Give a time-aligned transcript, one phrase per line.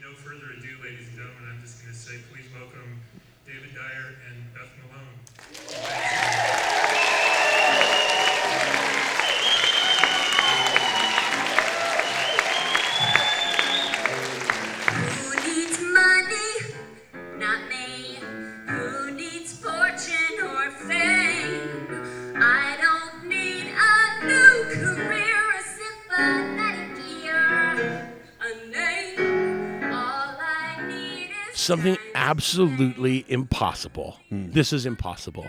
[0.00, 3.00] no further ado, ladies and gentlemen, I'm just going to say please welcome
[3.46, 5.25] David Dyer and Beth Malone.
[31.76, 34.16] Something absolutely impossible.
[34.28, 34.50] Hmm.
[34.50, 35.46] This is impossible.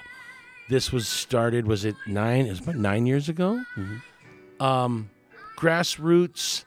[0.70, 1.68] This was started.
[1.68, 2.46] Was it nine?
[2.46, 3.64] It was about nine years ago.
[3.78, 4.64] Mm-hmm.
[4.64, 5.10] Um,
[5.58, 6.66] grassroots,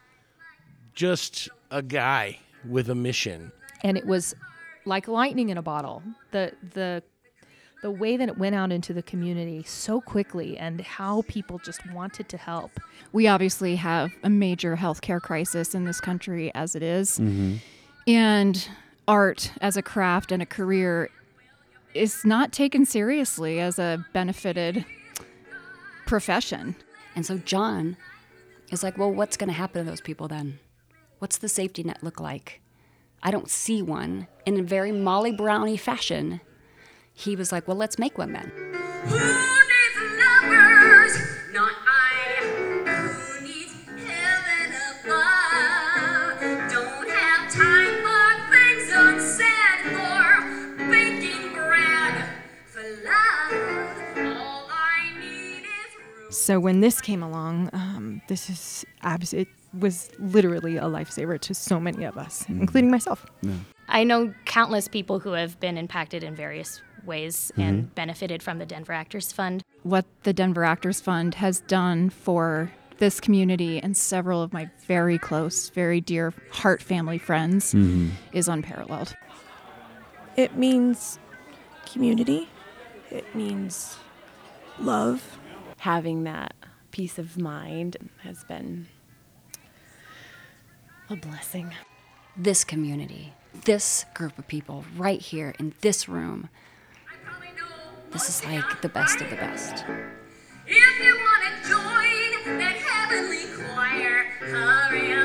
[0.95, 3.51] just a guy with a mission.
[3.83, 4.35] and it was
[4.85, 6.01] like lightning in a bottle.
[6.31, 7.03] The the
[7.83, 11.83] the way that it went out into the community so quickly and how people just
[11.91, 12.79] wanted to help.
[13.11, 17.17] we obviously have a major healthcare crisis in this country as it is.
[17.17, 17.55] Mm-hmm.
[18.07, 18.69] And
[19.07, 21.09] art as a craft and a career
[21.93, 24.85] is not taken seriously as a benefited
[26.05, 26.75] profession.
[27.15, 27.97] And so John
[28.71, 30.59] is like, well, what's going to happen to those people then?
[31.19, 32.61] What's the safety net look like?
[33.21, 34.27] I don't see one.
[34.45, 36.41] In a very Molly Brownie fashion,
[37.13, 39.51] he was like, well, let's make one then.
[56.41, 59.47] So when this came along, um, this is abs- it
[59.77, 62.59] was literally a lifesaver to so many of us, mm.
[62.61, 63.27] including myself.
[63.87, 67.93] I know countless people who have been impacted in various ways and mm-hmm.
[67.93, 69.63] benefited from the Denver Actors Fund.
[69.83, 75.19] What the Denver Actors Fund has done for this community and several of my very
[75.19, 78.09] close, very dear heart family friends mm-hmm.
[78.33, 79.15] is unparalleled.
[80.35, 81.19] It means
[81.85, 82.49] community.
[83.11, 83.97] It means
[84.79, 85.37] love.
[85.81, 86.53] Having that
[86.91, 88.85] peace of mind has been
[91.09, 91.73] a blessing.
[92.37, 93.33] This community,
[93.65, 96.49] this group of people right here in this room,
[98.11, 99.83] this is like the best of the best.
[100.67, 105.20] If you want to join that heavenly choir, hurry up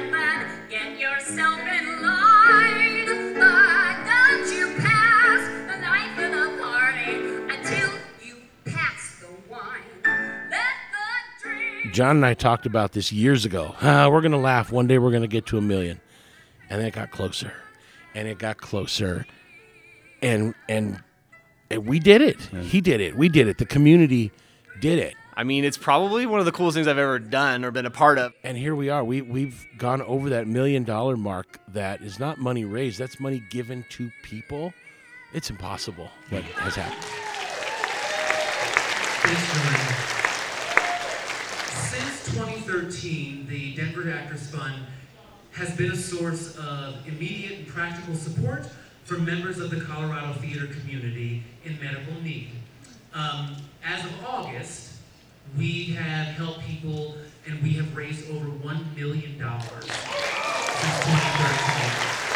[11.97, 13.75] John and I talked about this years ago.
[13.81, 14.71] Ah, we're gonna laugh.
[14.71, 15.99] One day we're gonna get to a million,
[16.69, 17.55] and then it got closer,
[18.15, 19.25] and it got closer,
[20.21, 21.03] and and,
[21.71, 22.39] and we did it.
[22.65, 23.17] He did it.
[23.17, 23.57] We did it.
[23.57, 24.31] The community
[24.79, 25.15] did it.
[25.39, 27.91] I mean, it's probably one of the coolest things I've ever done or been a
[27.91, 28.35] part of.
[28.45, 29.03] And here we are.
[29.03, 31.61] We we've gone over that million dollar mark.
[31.69, 32.99] That is not money raised.
[32.99, 34.75] That's money given to people.
[35.33, 37.03] It's impossible what has happened.
[42.77, 44.75] Since 2013, the Denver Actors Fund
[45.53, 48.67] has been a source of immediate and practical support
[49.05, 52.51] for members of the Colorado theater community in medical need.
[53.15, 54.97] Um, as of August,
[55.57, 57.17] we have helped people
[57.47, 62.36] and we have raised over $1 million since 2013.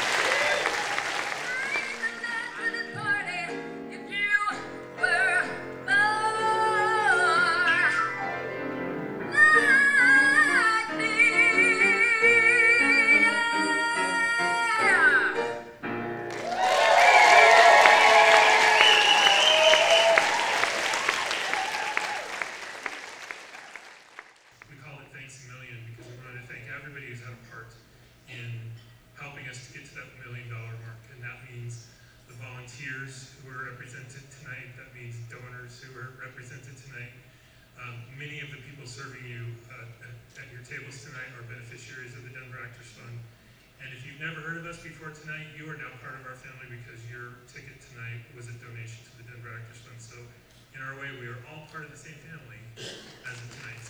[51.13, 53.90] Way, we are all part of the same family as of tonight.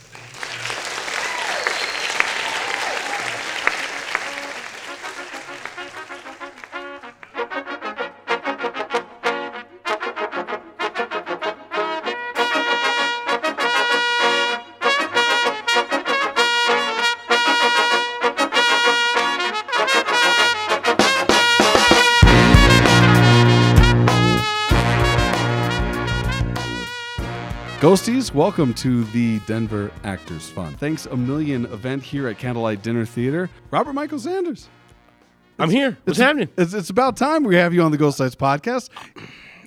[27.91, 30.79] Ghosties, welcome to the Denver Actors Fund.
[30.79, 33.49] Thanks a million event here at Candlelight Dinner Theater.
[33.69, 34.69] Robert Michael Sanders.
[35.59, 35.97] I'm here.
[36.05, 36.47] What's happening?
[36.57, 38.91] It's, it's about time we have you on the Ghost Lights podcast.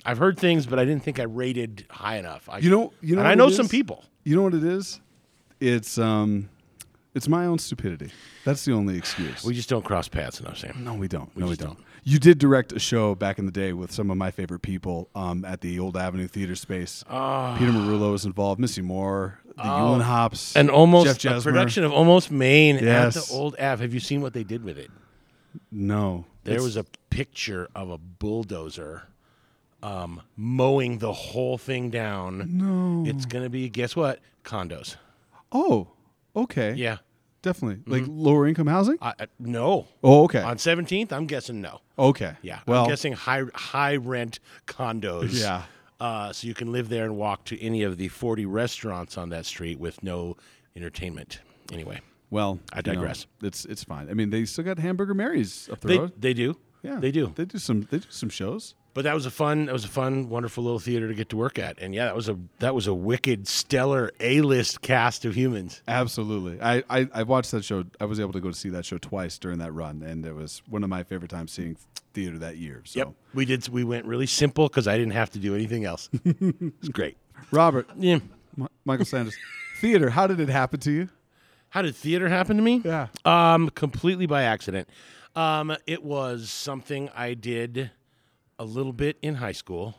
[0.07, 2.49] I've heard things, but I didn't think I rated high enough.
[2.49, 3.21] I, You know, you know.
[3.21, 4.03] and I know some people.
[4.23, 5.01] You know what it is?
[5.59, 6.49] It's um,
[7.13, 8.09] it's my own stupidity.
[8.43, 9.43] That's the only excuse.
[9.43, 10.83] We just don't cross paths enough, Sam.
[10.83, 11.29] no, we don't.
[11.35, 11.75] We no, we don't.
[11.75, 11.85] don't.
[12.07, 15.09] You did direct a show back in the day with some of my favorite people
[15.15, 17.03] um, at the Old Avenue Theater Space.
[17.03, 18.59] Peter Marullo was involved.
[18.61, 21.43] Missy Moore, the Ewan Hops, And almost Jeff a Jesmer.
[21.43, 23.17] production of Almost Maine Yes.
[23.17, 23.81] at the old Ave.
[23.83, 24.91] Have you seen what they did with it?
[25.71, 29.07] No, There was a picture of a bulldozer
[29.81, 32.49] um, mowing the whole thing down.
[32.57, 33.09] No.
[33.09, 34.19] It's going to be, guess what?
[34.43, 34.97] Condos.
[35.51, 35.87] Oh,
[36.35, 36.73] okay.
[36.73, 36.97] Yeah.
[37.45, 37.81] Definitely.
[37.87, 38.97] Like lower income housing.
[39.01, 39.87] I, I- no.
[40.03, 40.41] Oh, okay.
[40.41, 41.79] On 17th, I'm guessing no.
[41.97, 42.33] Okay.
[42.41, 42.59] Yeah.
[42.67, 45.31] Well, I'm guessing high high rent condos.
[45.41, 45.63] Yeah.
[45.97, 49.29] Uh, so you can live there and walk to any of the 40 restaurants on
[49.29, 50.35] that street with no
[50.75, 51.39] entertainment.
[51.71, 53.27] Anyway, well, I you know, digress.
[53.41, 54.09] it's it's fine.
[54.09, 56.11] I mean, they still got Hamburger Mary's up the they, road.
[56.17, 56.57] they do.
[56.83, 57.31] Yeah, They do.
[57.33, 57.87] They do some.
[57.89, 58.75] They do some shows.
[58.95, 61.37] But that was a fun, that was a fun, wonderful little theater to get to
[61.37, 65.35] work at, and yeah, that was a that was a wicked, stellar A-list cast of
[65.35, 65.83] humans.
[65.87, 66.61] Absolutely.
[66.61, 67.83] I, I I watched that show.
[67.99, 70.33] I was able to go to see that show twice during that run, and it
[70.33, 71.75] was one of my favorite times seeing
[72.13, 72.83] theater that year.
[72.85, 73.67] So, Yep, we did.
[73.67, 76.09] We went really simple because I didn't have to do anything else.
[76.23, 77.17] it's great.
[77.51, 78.19] Robert, Yeah.
[78.57, 79.35] M- Michael Sanders,
[79.81, 80.09] theater.
[80.09, 81.09] How did it happen to you?
[81.67, 82.81] How did theater happen to me?
[82.85, 83.07] Yeah.
[83.25, 84.87] Um, completely by accident.
[85.35, 87.91] Um, it was something I did
[88.59, 89.95] a little bit in high school,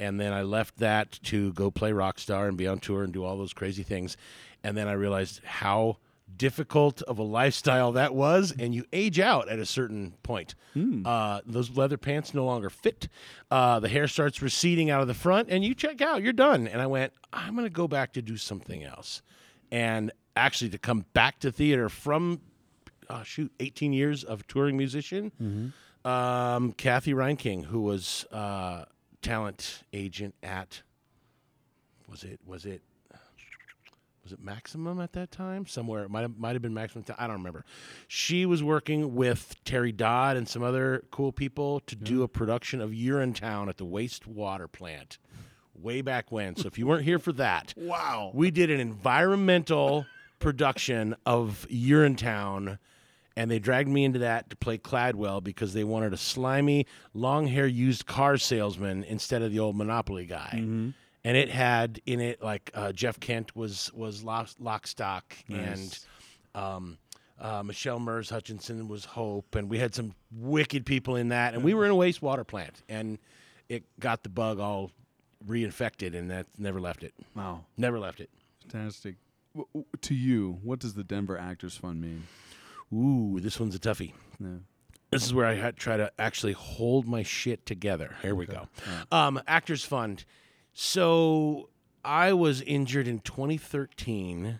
[0.00, 3.12] and then I left that to go play rock star and be on tour and
[3.12, 4.16] do all those crazy things,
[4.64, 5.98] and then I realized how
[6.34, 10.54] difficult of a lifestyle that was, and you age out at a certain point.
[11.06, 13.08] Uh, those leather pants no longer fit.
[13.50, 16.22] Uh, the hair starts receding out of the front, and you check out.
[16.22, 16.66] You're done.
[16.66, 19.20] And I went, I'm going to go back to do something else,
[19.70, 22.40] and actually to come back to theater from
[23.10, 25.72] uh, shoot, 18 years of touring musician.
[26.04, 28.84] Um, Kathy Reinking, who was uh,
[29.22, 30.82] talent agent at,
[32.10, 32.82] was it was it
[34.24, 35.66] was it Maximum at that time?
[35.66, 37.04] Somewhere it might have, might have been Maximum.
[37.18, 37.64] I don't remember.
[38.08, 42.80] She was working with Terry Dodd and some other cool people to do a production
[42.80, 45.18] of Urinetown at the wastewater plant.
[45.74, 46.54] Way back when.
[46.54, 48.30] So if you weren't here for that, Wow.
[48.34, 50.06] we did an environmental
[50.38, 52.78] production of Urinetown,
[53.36, 57.46] and they dragged me into that to play Cladwell because they wanted a slimy, long
[57.46, 60.50] hair used car salesman instead of the old Monopoly guy.
[61.24, 65.98] And it had in it like uh, Jeff Kent was was lock, Lockstock, and
[66.54, 66.98] um,
[67.40, 71.62] uh, Michelle Mers Hutchinson was Hope, and we had some wicked people in that, and
[71.62, 73.18] we were in a wastewater plant, and
[73.68, 74.90] it got the bug all
[75.46, 77.14] reinfected, and that never left it.
[77.34, 77.64] Wow.
[77.76, 78.30] Never left it.
[78.68, 79.16] Fantastic.
[79.54, 82.24] W- w- to you, what does the Denver Actors Fund mean?
[82.92, 84.12] Ooh, this one's a toughie.
[84.40, 84.48] Yeah.
[85.10, 88.16] This is where I had try to actually hold my shit together.
[88.22, 88.68] Here we go.
[89.10, 90.24] Um, Actors Fund.
[90.72, 91.68] So
[92.02, 94.58] I was injured in 2013.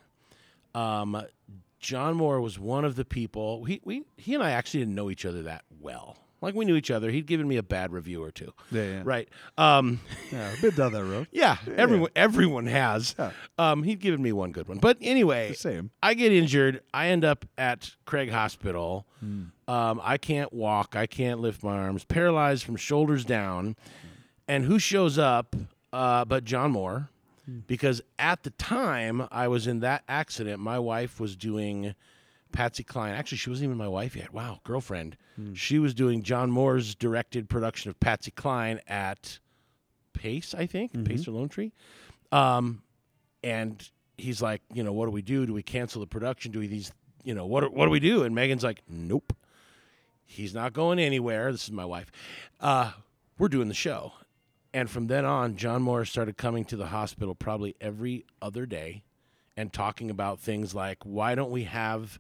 [0.75, 1.23] Um,
[1.79, 3.65] John Moore was one of the people.
[3.65, 6.19] He we he and I actually didn't know each other that well.
[6.43, 7.11] Like we knew each other.
[7.11, 8.53] He'd given me a bad review or two.
[8.71, 9.03] Yeah, yeah.
[9.05, 9.29] Right.
[9.57, 10.01] Um,
[10.33, 11.29] Yeah, a bit down that road.
[11.33, 13.15] yeah, everyone everyone has.
[13.19, 13.31] Yeah.
[13.59, 14.79] Um, he'd given me one good one.
[14.79, 15.91] But anyway, same.
[16.03, 16.83] I get injured.
[16.93, 19.07] I end up at Craig Hospital.
[19.69, 20.97] Um, I can't walk.
[20.97, 22.05] I can't lift my arms.
[22.05, 23.77] Paralyzed from shoulders down.
[24.49, 25.55] And who shows up
[25.93, 27.09] uh, but John Moore?
[27.67, 31.95] Because at the time I was in that accident, my wife was doing
[32.53, 33.15] Patsy Cline.
[33.15, 34.33] Actually, she wasn't even my wife yet.
[34.33, 35.17] Wow, girlfriend.
[35.55, 39.39] She was doing John Moore's directed production of Patsy Cline at
[40.13, 41.73] Pace, I think, Pace or Lone Tree.
[42.31, 42.83] Um,
[43.43, 45.47] and he's like, you know, what do we do?
[45.47, 46.53] Do we cancel the production?
[46.53, 46.93] Do we these,
[47.25, 48.23] you know, what what do we do?
[48.23, 49.33] And Megan's like, nope,
[50.25, 51.51] he's not going anywhere.
[51.51, 52.13] This is my wife.
[52.61, 52.93] Uh,
[53.39, 54.13] we're doing the show.
[54.75, 59.03] And from then on, John Moore started coming to the hospital probably every other day
[59.57, 62.19] and talking about things like, why don't we have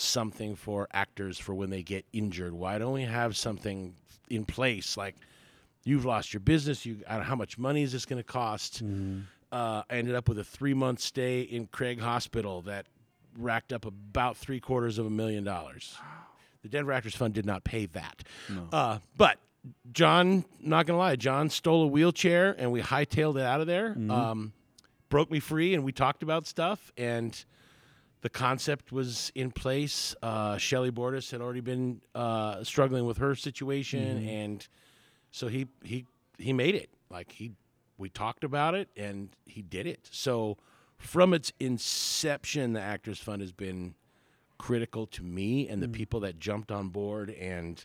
[0.00, 2.52] something for actors for when they get injured?
[2.52, 3.94] Why don't we have something
[4.28, 5.14] in place like
[5.84, 6.84] you've lost your business?
[6.86, 8.82] You, I don't know how much money is this going to cost?
[9.52, 12.86] Uh, I ended up with a three month stay in Craig Hospital that
[13.38, 15.96] racked up about three quarters of a million dollars.
[16.62, 18.22] The Denver Actors Fund did not pay that.
[18.72, 19.38] Uh, but
[19.92, 23.94] John, not gonna lie, John stole a wheelchair and we hightailed it out of there.
[24.10, 24.52] Um,
[25.08, 27.44] broke me free and we talked about stuff and
[28.22, 30.14] the concept was in place.
[30.22, 34.66] Uh, Shelly Bordas had already been uh, struggling with her situation, and
[35.30, 36.06] so he he
[36.38, 36.90] he made it.
[37.10, 37.52] Like he,
[37.98, 40.08] we talked about it, and he did it.
[40.10, 40.58] So
[40.98, 43.94] from its inception, the Actors Fund has been
[44.58, 47.82] critical to me and the people that jumped on board and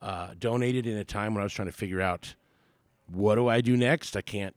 [0.00, 2.36] uh, donated in a time when I was trying to figure out
[3.08, 4.16] what do I do next.
[4.16, 4.54] I can't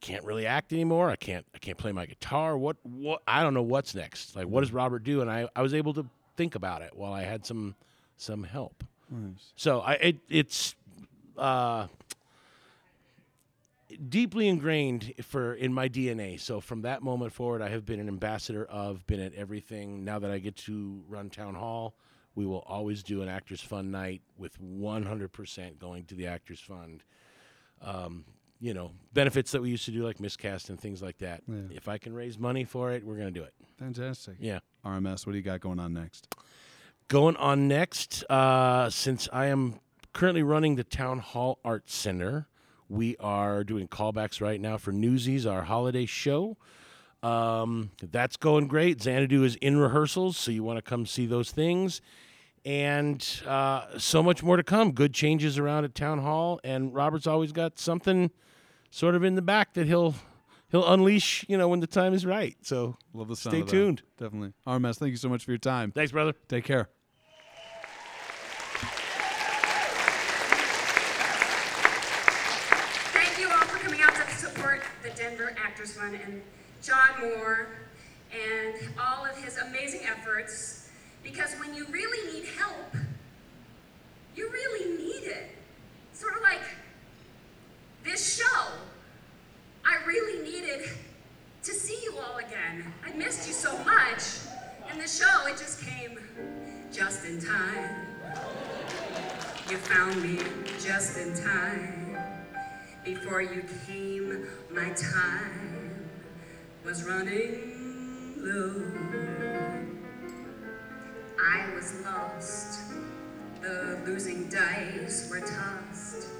[0.00, 1.10] can't really act anymore.
[1.10, 2.56] I can't I can't play my guitar.
[2.56, 4.36] What what I don't know what's next.
[4.36, 5.20] Like what does Robert do?
[5.20, 7.74] And I, I was able to think about it while I had some
[8.16, 8.84] some help.
[9.10, 9.52] Nice.
[9.56, 10.74] So I it, it's
[11.36, 11.86] uh,
[14.08, 16.40] deeply ingrained for in my DNA.
[16.40, 20.04] So from that moment forward, I have been an ambassador of, been at everything.
[20.04, 21.94] Now that I get to run town hall,
[22.34, 27.02] we will always do an Actors Fund night with 100% going to the Actors Fund.
[27.80, 28.24] Um,
[28.66, 31.40] you know, benefits that we used to do like miscast and things like that.
[31.46, 31.54] Yeah.
[31.70, 33.54] If I can raise money for it, we're going to do it.
[33.78, 34.38] Fantastic.
[34.40, 34.58] Yeah.
[34.84, 36.34] RMS, what do you got going on next?
[37.06, 39.78] Going on next, uh, since I am
[40.12, 42.48] currently running the Town Hall Arts Center,
[42.88, 46.56] we are doing callbacks right now for Newsies, our holiday show.
[47.22, 49.00] Um, that's going great.
[49.00, 52.00] Xanadu is in rehearsals, so you want to come see those things.
[52.64, 54.90] And uh, so much more to come.
[54.90, 58.32] Good changes around at Town Hall, and Robert's always got something
[58.96, 60.14] sort of in the back that he'll
[60.70, 62.56] he'll unleash, you know, when the time is right.
[62.62, 63.70] So Love the sound stay of that.
[63.72, 64.02] tuned.
[64.18, 64.54] Definitely.
[64.66, 65.92] RMS, thank you so much for your time.
[65.92, 66.32] Thanks, brother.
[66.48, 66.88] Take care.
[73.12, 76.42] Thank you all for coming out to support the Denver Actors Fund and
[76.82, 77.68] John Moore
[78.32, 80.88] and all of his amazing efforts.
[81.22, 82.94] Because when you really need help,
[84.36, 85.50] you really need it.
[86.12, 86.60] Sort of like
[88.06, 88.68] this show.
[89.84, 90.88] I really needed
[91.64, 92.84] to see you all again.
[93.04, 94.22] I missed you so much.
[94.88, 96.16] And the show, it just came
[96.92, 98.06] just in time.
[99.68, 100.38] You found me
[100.80, 102.16] just in time.
[103.04, 106.08] Before you came, my time
[106.84, 108.82] was running low.
[111.42, 112.82] I was lost.
[113.60, 116.35] The losing dice were tossed.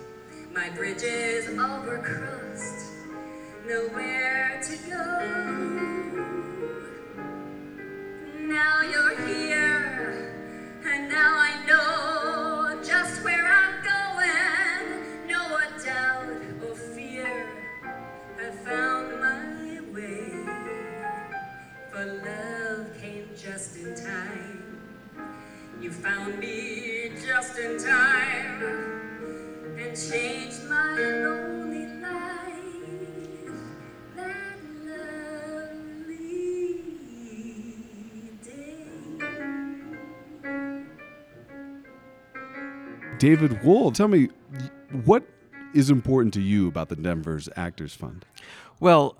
[0.56, 2.86] My bridges all were crossed.
[3.68, 5.04] Nowhere to go.
[8.40, 10.32] Now you're here,
[10.86, 15.28] and now I know just where I'm going.
[15.28, 17.48] No doubt or fear,
[18.40, 20.30] I found my way.
[21.92, 24.80] For love came just in time.
[25.82, 28.85] You found me just in time
[29.96, 32.62] changed my lonely life.
[34.16, 36.16] That lovely
[43.18, 44.28] David Wohl, tell me
[45.04, 45.24] what
[45.74, 48.24] is important to you about the Denver's Actors Fund?
[48.80, 49.16] Well,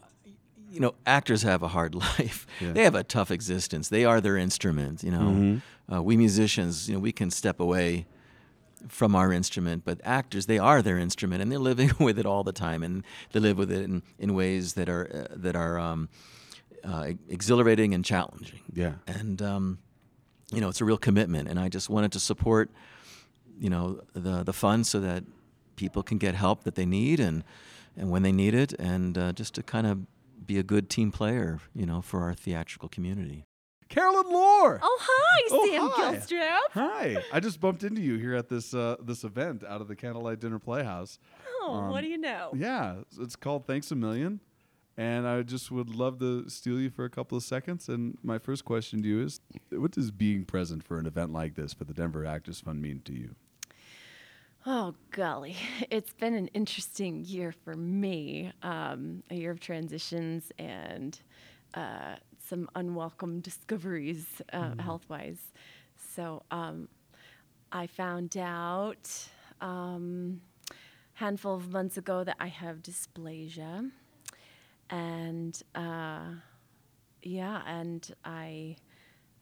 [0.70, 2.46] you know, actors have a hard life.
[2.60, 2.72] Yeah.
[2.72, 3.88] They have a tough existence.
[3.88, 5.02] They are their instrument.
[5.02, 5.62] You know, Mhm.
[5.92, 8.06] uh, we musicians, you know, we can step away
[8.88, 12.44] from our instrument, but actors, they are their instrument, and they're living with it all
[12.44, 15.78] the time, and they live with it in, in ways that are uh, that are
[15.78, 16.08] um,
[16.84, 18.60] uh, exhilarating and challenging.
[18.72, 18.94] Yeah.
[19.06, 19.78] and um,
[20.52, 22.70] you know, it's a real commitment, and I just wanted to support,
[23.58, 25.24] you know, the the fund so that
[25.76, 27.44] people can get help that they need and
[27.96, 30.06] and when they need it, and uh, just to kind of
[30.46, 33.44] be a good team player, you know, for our theatrical community.
[33.88, 34.80] Caroline Lohr.
[34.82, 36.16] Oh, hi, Oh, Sam hi.
[36.16, 36.58] Gilstrap.
[36.72, 37.16] Hi.
[37.32, 40.40] I just bumped into you here at this uh, this event out of the Candlelight
[40.40, 41.18] Dinner Playhouse.
[41.62, 42.50] Oh, Um, what do you know?
[42.54, 44.40] Yeah, it's called Thanks a Million.
[44.98, 47.86] And I just would love to steal you for a couple of seconds.
[47.90, 49.40] And my first question to you is
[49.70, 53.02] what does being present for an event like this for the Denver Actors Fund mean
[53.04, 53.34] to you?
[54.64, 55.54] Oh, golly.
[55.90, 58.52] It's been an interesting year for me.
[58.62, 61.20] Um, a year of transitions and
[61.74, 62.16] uh,
[62.48, 64.80] some unwelcome discoveries uh, Mhm.
[64.80, 65.52] health wise.
[65.96, 66.88] So um,
[67.72, 69.10] I found out
[69.60, 70.40] um,
[71.14, 73.90] handful of months ago that I have dysplasia.
[74.90, 76.26] And uh,
[77.22, 78.76] yeah, and I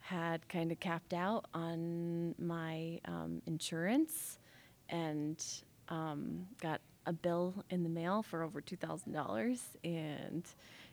[0.01, 4.39] had kind of capped out on my um, insurance
[4.89, 5.43] and
[5.89, 9.59] um, got a bill in the mail for over $2,000.
[9.85, 10.45] And,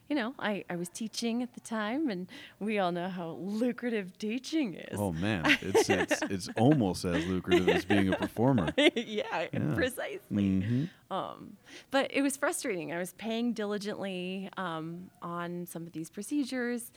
[0.08, 2.28] you know, I, I was teaching at the time, and
[2.60, 4.98] we all know how lucrative teaching is.
[4.98, 5.44] Oh, man.
[5.62, 8.72] It's, it's, it's almost as lucrative as being a performer.
[8.96, 10.18] yeah, precisely.
[10.30, 10.88] Mhm.
[11.10, 11.56] Um,
[11.90, 12.92] but it was frustrating.
[12.92, 16.90] I was paying diligently um, on some of these procedures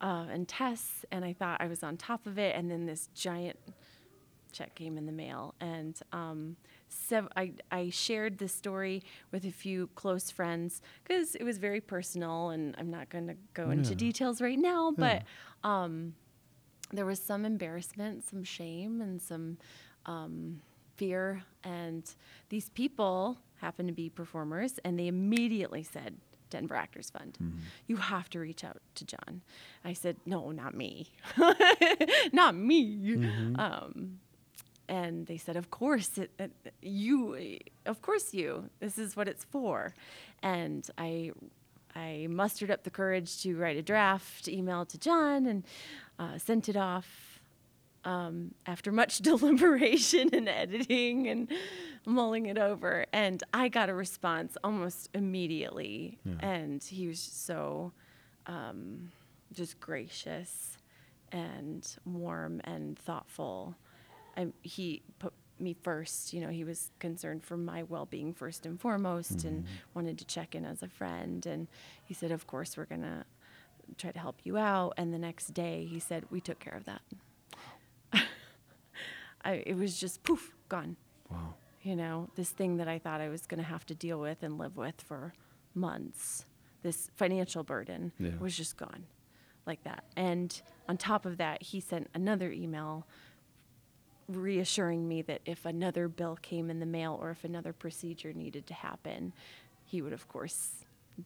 [0.00, 2.54] uh, and tests, and I thought I was on top of it.
[2.56, 3.58] And then this giant
[4.52, 6.56] check came in the mail, and um,
[6.90, 11.80] sev- I, I shared this story with a few close friends because it was very
[11.80, 15.22] personal, and I'm not going to go into details right now, but.
[15.64, 16.14] Um,
[16.92, 19.58] there was some embarrassment, some shame, and some
[20.06, 20.60] um,
[20.96, 21.44] fear.
[21.62, 22.02] And
[22.48, 26.16] these people happened to be performers, and they immediately said,
[26.48, 27.38] Denver Actors Fund.
[27.86, 29.42] You have to reach out to John.
[29.84, 31.12] I said, No, not me.
[32.32, 32.96] not me.
[33.16, 33.56] Mhm.
[33.58, 34.18] Um,
[34.90, 36.50] and they said, Of course, it, it,
[36.82, 38.68] you, of course, you.
[38.80, 39.94] This is what it's for.
[40.42, 41.30] And I,
[41.94, 45.64] I mustered up the courage to write a draft, email to John, and
[46.18, 47.40] uh, sent it off
[48.04, 51.48] um, after much deliberation and editing and
[52.04, 53.06] mulling it over.
[53.12, 56.18] And I got a response almost immediately.
[56.24, 56.34] Yeah.
[56.40, 57.92] And he was so
[58.46, 59.12] um,
[59.52, 60.78] just gracious
[61.30, 63.76] and warm and thoughtful.
[64.36, 66.32] I, he put me first.
[66.32, 69.74] You know, he was concerned for my well being first and foremost and mm-hmm.
[69.94, 71.44] wanted to check in as a friend.
[71.46, 71.68] And
[72.04, 73.24] he said, Of course, we're going to
[73.98, 74.94] try to help you out.
[74.96, 77.02] And the next day, he said, We took care of that.
[79.44, 80.96] I, it was just poof, gone.
[81.30, 81.54] Wow.
[81.82, 84.42] You know, this thing that I thought I was going to have to deal with
[84.42, 85.32] and live with for
[85.74, 86.44] months,
[86.82, 88.36] this financial burden Yeah.
[88.38, 89.06] was just gone
[89.66, 90.04] like that.
[90.16, 93.06] And on top of that, he sent another email
[94.36, 98.66] reassuring me that if another bill came in the mail or if another procedure needed
[98.68, 99.32] to happen,
[99.84, 100.70] he would, of course,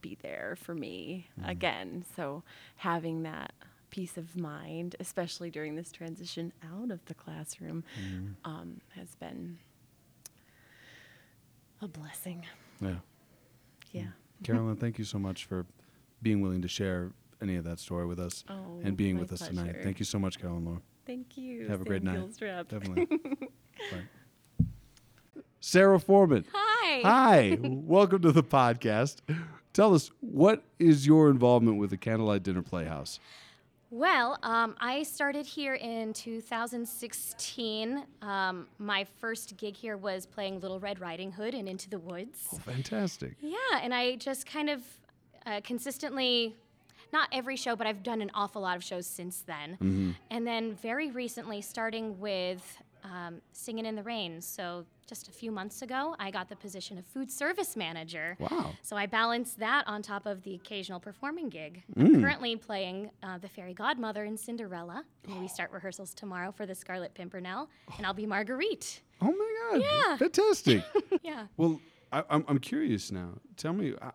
[0.01, 2.03] be there for me again.
[2.15, 2.43] So
[2.77, 3.53] having that
[3.91, 8.35] peace of mind, especially during this transition out of the classroom, Mhm.
[8.43, 9.57] um, has been
[11.81, 12.45] a blessing.
[12.81, 12.99] Yeah.
[13.91, 14.07] Yeah.
[14.43, 15.65] Caroline, thank you so much for
[16.21, 19.47] being willing to share any of that story with us Oh, and being with us
[19.47, 19.77] tonight.
[19.83, 20.81] Thank you so much, Caroline Lohr.
[21.05, 21.67] Thank you.
[21.67, 22.17] Have a great night.
[22.17, 22.67] Gilstrap.
[22.67, 23.05] Definitely.
[23.91, 24.65] Bye.
[25.59, 26.45] Sarah Foreman.
[26.53, 27.01] Hi.
[27.01, 27.57] Hi.
[27.61, 29.17] Welcome to the podcast.
[29.73, 33.19] Tell us, what is your involvement with the Candlelight Dinner Playhouse?
[33.91, 38.03] Well, um, I started here in 2016.
[38.21, 42.47] Um, my first gig here was playing Little Red Riding Hood in Into the Woods.
[42.53, 43.35] Oh, fantastic.
[43.41, 44.81] Yeah, and I just kind of
[45.45, 46.55] uh, consistently,
[47.13, 49.77] not every show, but I've done an awful lot of shows since then.
[49.81, 50.15] Mhm.
[50.29, 54.41] And then very recently, starting with um, Singing in the Rain.
[54.41, 58.35] So just a few months ago, I got the position of food service manager.
[58.39, 58.71] Wow.
[58.81, 61.83] So I balance that on top of the occasional performing gig.
[61.95, 62.05] Mm.
[62.15, 65.03] I'm currently playing uh, the fairy godmother in Cinderella.
[65.27, 69.01] And we start rehearsals tomorrow for the Scarlet Pimpernel, and I'll be Marguerite.
[69.21, 69.81] Oh my God.
[69.81, 70.17] Yeah.
[70.17, 70.83] Fantastic.
[71.23, 71.45] yeah.
[71.57, 71.79] Well,
[72.11, 73.29] I, I'm, I'm curious now.
[73.55, 74.13] Tell me, how,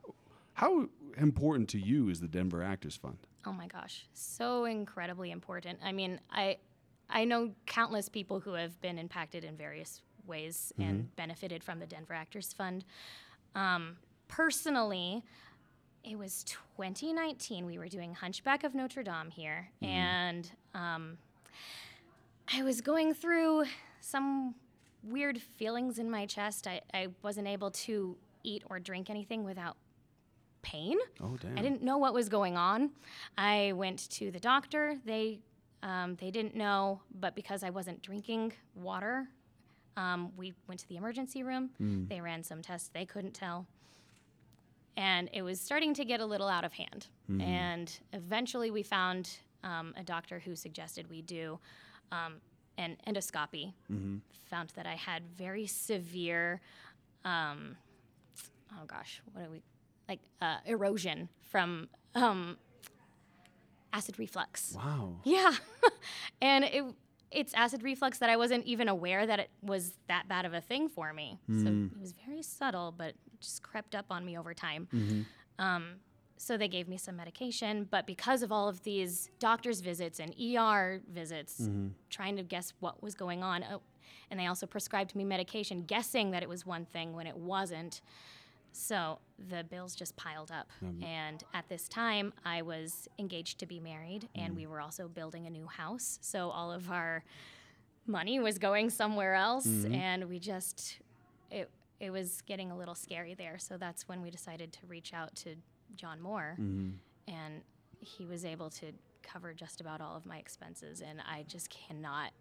[0.54, 3.18] how important to you is the Denver Actors Fund?
[3.46, 5.78] Oh my gosh, so incredibly important.
[5.82, 6.58] I mean, I
[7.08, 10.88] I know countless people who have been impacted in various ways Mhm.
[10.88, 12.84] and benefited from the Denver Actors Fund.
[13.56, 13.96] Um,
[14.28, 15.24] personally,
[16.04, 17.66] it was 2019.
[17.66, 19.86] We were doing Hunchback of Notre Dame here, Mhm.
[19.88, 21.18] and um,
[22.52, 23.64] I was going through
[24.00, 24.54] some
[25.02, 26.66] weird feelings in my chest.
[26.66, 29.76] I, I wasn't able to eat or drink anything without
[30.62, 30.98] pain.
[31.22, 31.58] Oh, damn.
[31.58, 32.90] I didn't know what was going on.
[33.38, 34.96] I went to the doctor.
[35.04, 35.40] They
[35.82, 39.28] um, they didn't know, but because I wasn't drinking water,
[39.96, 41.70] um, we went to the emergency room.
[41.80, 42.06] Mm.
[42.08, 42.90] They ran some tests.
[42.92, 43.66] They couldn't tell,
[44.96, 47.06] and it was starting to get a little out of hand.
[47.30, 47.42] Mhm.
[47.42, 51.58] And eventually, we found um, a doctor who suggested we do
[52.12, 52.40] um,
[52.76, 53.72] an endoscopy.
[53.90, 54.20] Mhm.
[54.50, 56.60] Found that I had very severe.
[57.24, 57.76] Um,
[58.72, 59.62] oh gosh, what are we
[60.10, 62.58] like uh, erosion from um,
[63.92, 64.74] acid reflux.
[64.76, 65.20] Wow.
[65.24, 65.52] Yeah,
[66.42, 66.84] and it
[67.30, 70.60] it's acid reflux that I wasn't even aware that it was that bad of a
[70.60, 71.38] thing for me.
[71.46, 71.92] So Mm.
[71.92, 74.88] it was very subtle, but just crept up on me over time.
[74.92, 75.26] Mhm.
[75.60, 76.00] Um,
[76.36, 80.34] so they gave me some medication, but because of all of these doctor's visits and
[80.40, 81.92] ER visits, Mhm.
[82.08, 83.80] trying to guess what was going on, oh,
[84.28, 88.00] and they also prescribed me medication, guessing that it was one thing when it wasn't.
[88.72, 90.68] So the bills just piled up.
[90.82, 94.56] Um, and at this time, I was engaged to be married, and Mm.
[94.56, 96.18] we were also building a new house.
[96.20, 97.24] So all of our
[98.06, 99.94] money was going somewhere else, Mhm.
[99.94, 100.98] and we just
[101.50, 103.58] it it was getting a little scary there.
[103.58, 105.56] So that's when we decided to reach out to
[105.96, 106.96] John Moore, Mhm.
[107.28, 107.62] and
[108.00, 112.32] he was able to cover just about all of my expenses, and I just cannot.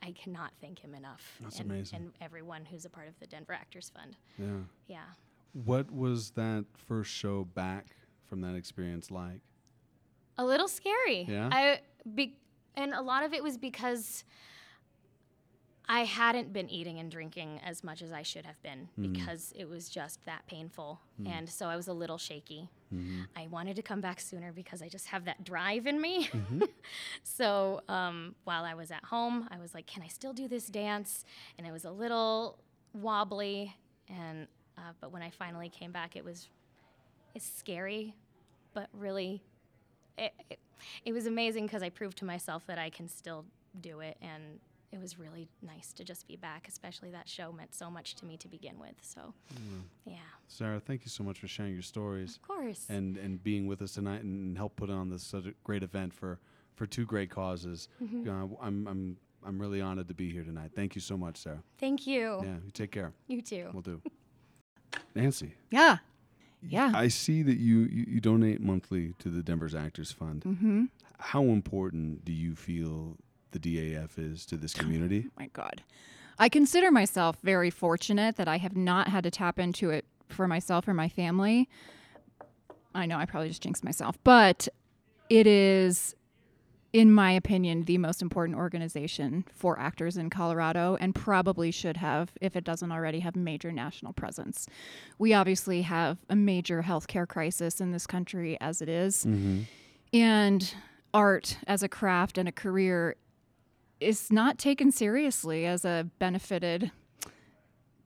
[0.00, 1.36] I cannot thank him enough.
[1.40, 1.96] That's and, amazing.
[1.96, 4.16] And everyone who's a part of the Denver Actors Fund.
[4.38, 4.60] Yeah.
[4.86, 5.04] Yeah.
[5.52, 7.86] What was that first show back
[8.26, 9.40] from that experience like?
[10.36, 11.22] A little scary.
[11.28, 11.48] Yeah?
[11.50, 11.80] I
[12.14, 12.36] be,
[12.76, 14.24] and a lot of it was because
[15.90, 19.12] I hadn't been eating and drinking as much as I should have been Mm.
[19.14, 21.00] because it was just that painful.
[21.20, 21.28] Mm.
[21.30, 22.68] And so I was a little shaky.
[22.94, 23.26] Mhm.
[23.34, 26.26] I wanted to come back sooner because I just have that drive in me.
[26.26, 26.68] Mhm.
[27.22, 30.66] so um, while I was at home, I was like, can I still do this
[30.68, 31.24] dance?
[31.56, 32.58] And it was a little
[32.92, 33.74] wobbly.
[34.08, 34.46] And
[34.78, 36.48] uh, but when I finally came back, it was
[37.34, 38.14] it's scary,
[38.74, 39.42] but really,
[40.16, 40.58] it, it,
[41.04, 43.44] it was amazing because I proved to myself that I can still
[43.80, 44.16] do it.
[44.22, 44.58] And
[44.90, 48.24] it was really nice to just be back, especially that show meant so much to
[48.24, 48.94] me to begin with.
[49.02, 49.82] So, Mm.
[50.06, 50.16] yeah.
[50.46, 52.36] Sarah, thank you so much for sharing your stories.
[52.36, 52.86] Of course.
[52.88, 56.14] And and being with us tonight and help put on this such a great event
[56.14, 56.38] for
[56.76, 57.88] for two great causes.
[58.02, 58.26] Mhm.
[58.26, 60.70] Uh, I'm I'm I'm really honored to be here tonight.
[60.74, 61.62] Thank you so much, Sarah.
[61.78, 62.40] Thank you.
[62.42, 63.12] Yeah, you take care.
[63.28, 63.68] You too.
[63.72, 64.00] We'll do.
[65.18, 65.54] Nancy.
[65.70, 65.98] Yeah.
[66.62, 66.92] Yeah.
[66.94, 70.42] I see that you, you, you donate monthly to the Denver's Actors Fund.
[70.42, 70.88] Mhm.
[71.18, 73.16] How important do you feel
[73.52, 75.24] the DAF is to this community?
[75.28, 75.82] Oh my God.
[76.38, 80.46] I consider myself very fortunate that I have not had to tap into it for
[80.46, 81.68] myself or my family.
[82.94, 84.68] I know I probably just jinxed myself, but
[85.28, 86.14] it is,
[86.98, 92.32] in my opinion, the most important organization for actors in Colorado and probably should have,
[92.40, 94.66] if it doesn't already, have major national presence.
[95.16, 99.24] We obviously have a major healthcare crisis in this country as it is.
[99.24, 99.60] Mm-hmm.
[100.12, 100.74] And
[101.14, 103.14] art as a craft and a career
[104.00, 106.90] is not taken seriously as a benefited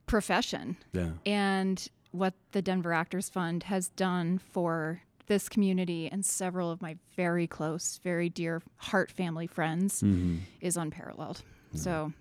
[0.05, 0.77] profession.
[0.91, 1.13] Yeah.
[1.25, 6.97] And what the Denver Actors Fund has done for this community and several of my
[7.15, 10.39] very close, very dear heart family friends Mhm.
[10.61, 11.41] is unparalleled.
[11.73, 12.13] So,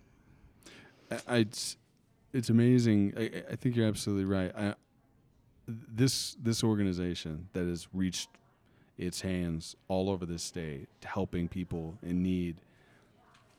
[1.10, 1.76] I, I- it's
[2.32, 3.12] it's amazing.
[3.16, 4.52] I, I- I think you're absolutely right.
[4.56, 4.74] I,
[5.68, 8.30] this this organization that has reached
[8.98, 12.56] its hands all over the state, to helping people in need,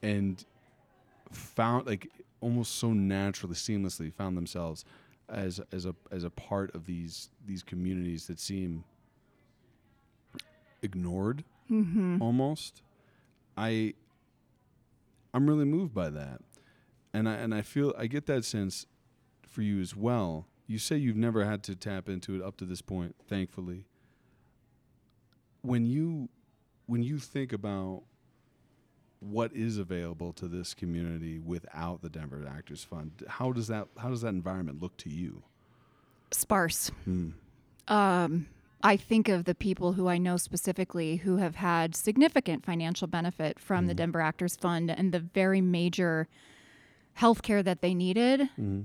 [0.02, 0.44] and
[1.32, 2.10] found like
[2.42, 4.86] almost so naturally, seamlessly found themselves
[5.30, 8.84] as as a as a part of these these communities that seem
[10.84, 12.22] ignored Mhm.
[12.22, 12.82] almost.
[13.58, 13.94] I
[15.34, 16.42] I'm really moved by that.
[17.14, 18.86] And I and I feel I get that sense
[19.48, 20.48] for you as well.
[20.68, 23.86] You say you've never had to tap into it up to this point, thankfully.
[25.62, 26.30] When you
[26.86, 28.04] when you think about
[29.20, 34.10] what is available to this community without the Denver Actors Fund, how does that how
[34.10, 35.44] does that environment look to you?
[36.32, 36.90] sparse.
[37.06, 37.30] Hmm.
[37.88, 38.48] Um,
[38.86, 43.58] I think of the people who I know specifically who have had significant financial benefit
[43.60, 46.28] from the Denver Actors Fund and the very major
[47.14, 48.42] health care that they needed.
[48.42, 48.82] Mm-hmm.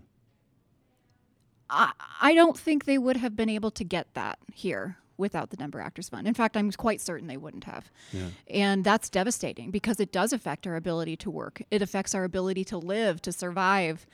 [1.68, 5.56] I, I don't think they would have been able to get that here without the
[5.56, 6.28] Denver Actors Fund.
[6.28, 7.90] In fact, I'm quite certain they wouldn't have.
[8.12, 8.28] Yeah.
[8.48, 11.60] And that's devastating because it does affect our ability to work.
[11.72, 14.06] It affects our ability to live, to survive,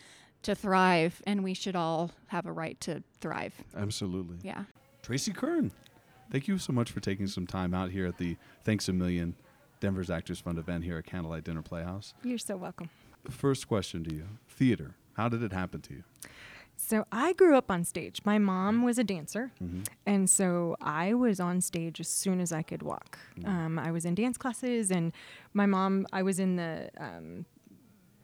[0.42, 3.54] to thrive, and we should all have a right to thrive.
[3.76, 4.38] Absolutely.
[4.42, 4.64] Yeah.
[5.04, 5.70] Traci Kern,
[6.30, 9.34] thank you so much for taking some time out here at the Thanks a Million
[9.80, 12.14] Denver's Actors Fund event here at Candlelight Dinner Playhouse.
[12.22, 12.88] You're so welcome.
[13.28, 14.94] First question to you Theater.
[15.14, 16.04] How did it happen to you?
[16.76, 18.22] So I grew up on stage.
[18.24, 19.86] My mom was a dancer, Mhm.
[20.06, 23.18] and so I was on stage as soon as I could walk.
[23.44, 25.12] Um, I was in dance classes, and
[25.52, 26.06] my mom.
[26.12, 26.90] I was in the.
[26.96, 27.46] Um,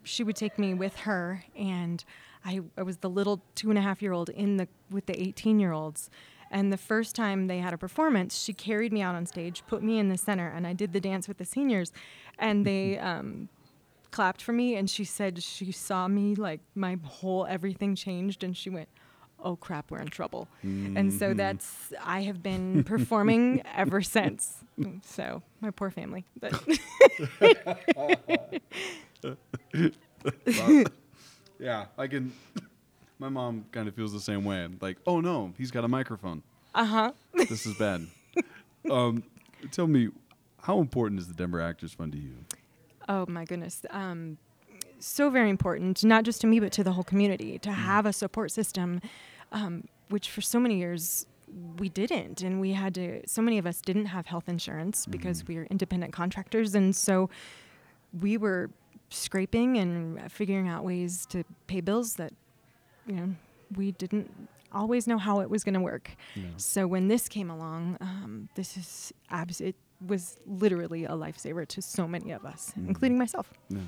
[0.03, 2.03] she would take me with her, and
[2.45, 5.21] I, I was the little two and a half year old in the with the
[5.21, 6.11] eighteen year olds.
[6.51, 9.83] And the first time they had a performance, she carried me out on stage, put
[9.83, 11.93] me in the center, and I did the dance with the seniors,
[12.39, 12.99] and they.
[12.99, 13.49] Um,
[14.13, 18.57] clapped for me and she said she saw me like my whole everything changed and
[18.57, 18.89] she went
[19.39, 21.37] oh crap we're in trouble and so Mhm.
[21.37, 24.65] that's i have been performing ever since
[25.05, 26.53] so my poor family but
[30.59, 30.85] Well,
[31.61, 32.33] yeah, I can.
[33.20, 34.66] My mom kind of feels the same way.
[34.80, 36.42] Like, oh no, he's got a microphone.
[36.74, 38.06] uh-huh This is bad.
[38.90, 39.22] um,
[39.70, 40.09] tell me,
[40.62, 42.35] how important is the Denver Actors Fund to you?
[43.11, 44.38] oh my goodness um,
[44.98, 48.12] so very important not just to me but to the whole community to have a
[48.12, 49.00] support system
[49.52, 51.26] um, which for so many years
[51.78, 55.46] we didn't and we had to so many of us didn't have health insurance because
[55.48, 57.28] we are independent contractors and so
[58.20, 58.70] we were
[59.09, 62.33] scraping and figuring out ways to pay bills that
[63.07, 63.35] you know
[63.77, 64.31] we didn't
[64.73, 66.45] always know how it was going to work Yeah.
[66.57, 71.83] so when this came along um, this is abs- it was literally a lifesaver to
[71.83, 72.89] so many of us Mhm.
[72.89, 73.81] including myself Yeah.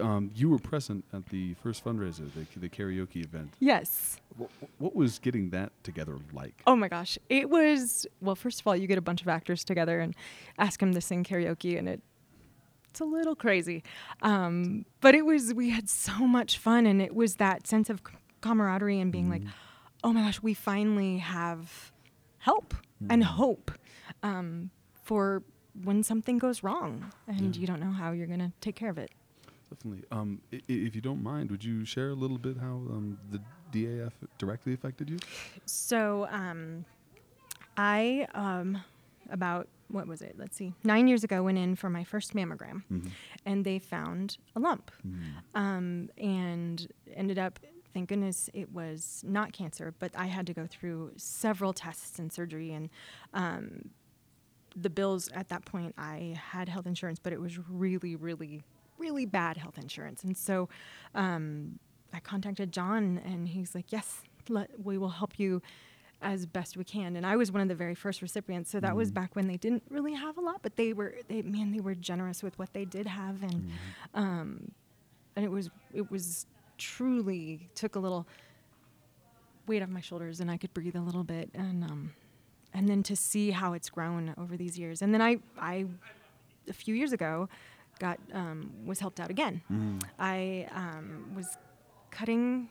[0.00, 3.54] Um, you were present at the first fundraiser, the, the karaoke event.
[3.60, 4.18] Yes.
[4.36, 6.54] What, what was getting that together like?
[6.66, 7.16] Oh my gosh.
[7.30, 10.14] It was, well, first of all, you get a bunch of actors together and
[10.58, 12.02] ask them to sing karaoke, and it
[12.90, 13.84] it's a little crazy.
[14.22, 16.84] Um, but it was, we had so much fun.
[16.84, 19.42] And it was that sense of c- camaraderie and being like,
[20.04, 21.92] oh my gosh, we finally have
[22.38, 22.74] help
[23.10, 23.70] and hope
[24.22, 24.70] um,
[25.02, 25.42] for
[25.84, 27.60] when something goes wrong and Yeah.
[27.60, 29.10] you don't know how you're going to take care of it.
[29.70, 30.04] Definitely.
[30.10, 33.40] Um, i- if you don't mind, would you share a little bit how um, the
[33.72, 35.18] DAF directly affected you?
[35.66, 36.84] So um,
[37.76, 38.78] I, um,
[39.30, 40.36] about, what was it?
[40.38, 43.10] Let's see, nine years ago, went in for my first mammogram Mhm.
[43.44, 44.90] and they found a lump.
[45.54, 47.58] Um, and ended up,
[47.96, 52.30] thank goodness it was not cancer, but I had to go through several tests and
[52.30, 52.70] surgery.
[52.74, 52.90] And
[53.32, 53.88] um,
[54.76, 58.62] the bills at that point, I had health insurance, but it was really, really,
[58.98, 60.24] really bad health insurance.
[60.24, 60.68] And so
[61.14, 61.78] um,
[62.12, 65.62] I contacted John, and he's like, Yes, let, we will help you
[66.20, 67.16] as best we can.
[67.16, 68.68] And I was one of the very first recipients.
[68.70, 69.14] So that was Mhm.
[69.14, 71.94] back when they didn't really have a lot, but they were, they, man, they were
[71.94, 73.42] generous with what they did have.
[73.42, 73.70] And,
[74.12, 74.72] um,
[75.34, 76.46] and it was, it was
[76.78, 78.26] truly took a little
[79.66, 81.50] weight off my shoulders and I could breathe a little bit.
[81.54, 82.12] And, um,
[82.72, 85.02] and then to see how it's grown over these years.
[85.02, 85.86] And then I, I,
[86.68, 87.48] a few years ago,
[87.98, 89.62] got um, was helped out again.
[89.72, 90.02] Mm.
[90.18, 91.56] I um, was
[92.10, 92.68] cutting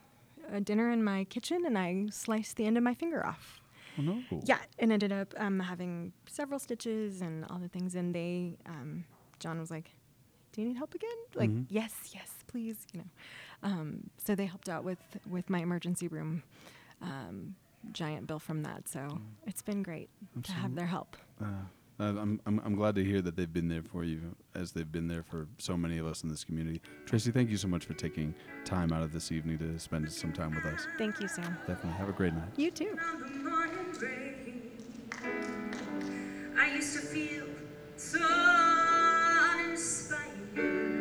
[0.52, 3.60] a dinner in my kitchen and I sliced the end of my finger off.
[3.98, 4.22] Oh, no.
[4.44, 7.96] Yeah, and ended up um, having several stitches and all the things.
[7.96, 9.06] And they, um,
[9.40, 9.92] John was like,
[10.52, 11.66] "Do you need help again?" Like, Mhm.
[11.70, 12.78] yes, yes, please.
[12.94, 13.06] You know,
[13.64, 16.44] um, so they helped out with with my emergency room.
[17.02, 17.56] Um,
[17.92, 20.10] giant bill from that, so it's been great
[20.42, 21.18] to have their help.
[21.40, 21.48] Uh,
[22.00, 24.92] uh, I'm, I'm, I'm glad to hear that they've been there for you as they've
[24.92, 26.82] been there for so many of us in this community.
[27.06, 28.34] Traci, thank you so much for taking
[28.66, 30.88] time out of this evening to spend some time with us.
[30.98, 31.58] Thank you, Sam.
[31.68, 31.92] Definitely.
[31.92, 32.50] Have a great night.
[32.58, 32.98] You too.
[36.58, 37.46] I used to feel
[37.98, 38.20] so
[39.60, 40.95] uninspired.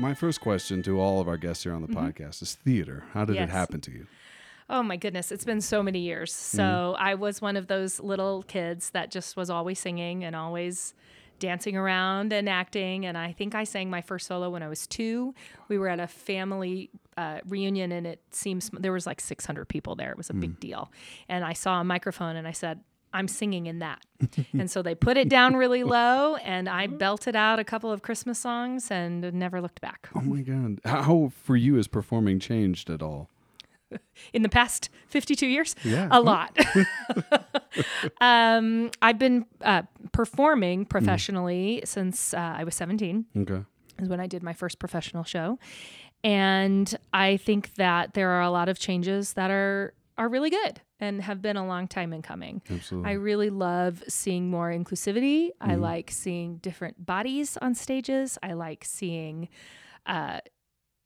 [0.00, 1.94] My first question to all of our guests here on the Mhm.
[2.12, 3.04] podcast is theater.
[3.12, 4.06] How did it happen to you?
[4.68, 6.32] Oh my goodness, it's been so many years.
[6.32, 10.94] So I was one of those little kids that just was always singing and always
[11.40, 13.04] dancing around and acting.
[13.06, 15.34] And I think I sang my first solo when I was two.
[15.68, 19.94] We were at a family uh, reunion, and it seems there was like 600 people
[19.96, 20.10] there.
[20.10, 20.90] It was a big deal.
[21.28, 22.80] And I saw a microphone, and I said.
[23.12, 24.00] I'm singing in that.
[24.52, 28.02] and so they put it down really low, and I belted out a couple of
[28.02, 30.08] Christmas songs and never looked back.
[30.14, 30.78] Oh my God.
[30.84, 33.28] How for you has performing changed at all?
[34.32, 36.06] in the past 52 years Yeah.
[36.12, 36.56] a lot
[38.20, 43.62] um, i've been uh, performing professionally since uh, i was 17 Okay.
[43.98, 45.58] is when i did my first professional show
[46.22, 50.80] and i think that there are a lot of changes that are are really good
[51.00, 53.10] and have been a long time in coming Absolutely.
[53.10, 55.80] i really love seeing more inclusivity i Mhm.
[55.80, 59.48] like seeing different bodies on stages i like seeing
[60.06, 60.38] uh,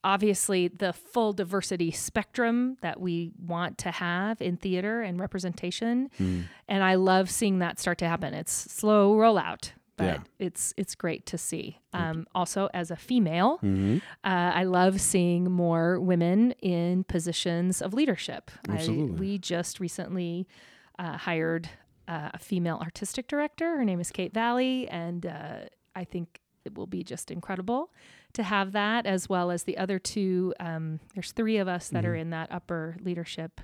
[0.02, 6.44] obviously the full diversity spectrum that we want to have in theater and representation Mm.
[6.68, 10.18] and i love seeing that start to happen it's slow rollout but Yeah.
[10.38, 13.98] it's it's great to see um, also as a female Mhm.
[14.24, 19.16] uh, i love seeing more women in positions of leadership I, Absolutely.
[19.18, 20.46] we just recently
[20.98, 21.68] uh, hired
[22.08, 25.60] uh, a female artistic director her name is kate valley and uh,
[25.94, 27.92] i think it will be just incredible
[28.32, 32.04] to have that as well as the other two um, there's three of us that
[32.04, 32.20] are Mhm.
[32.20, 33.60] in that upper leadership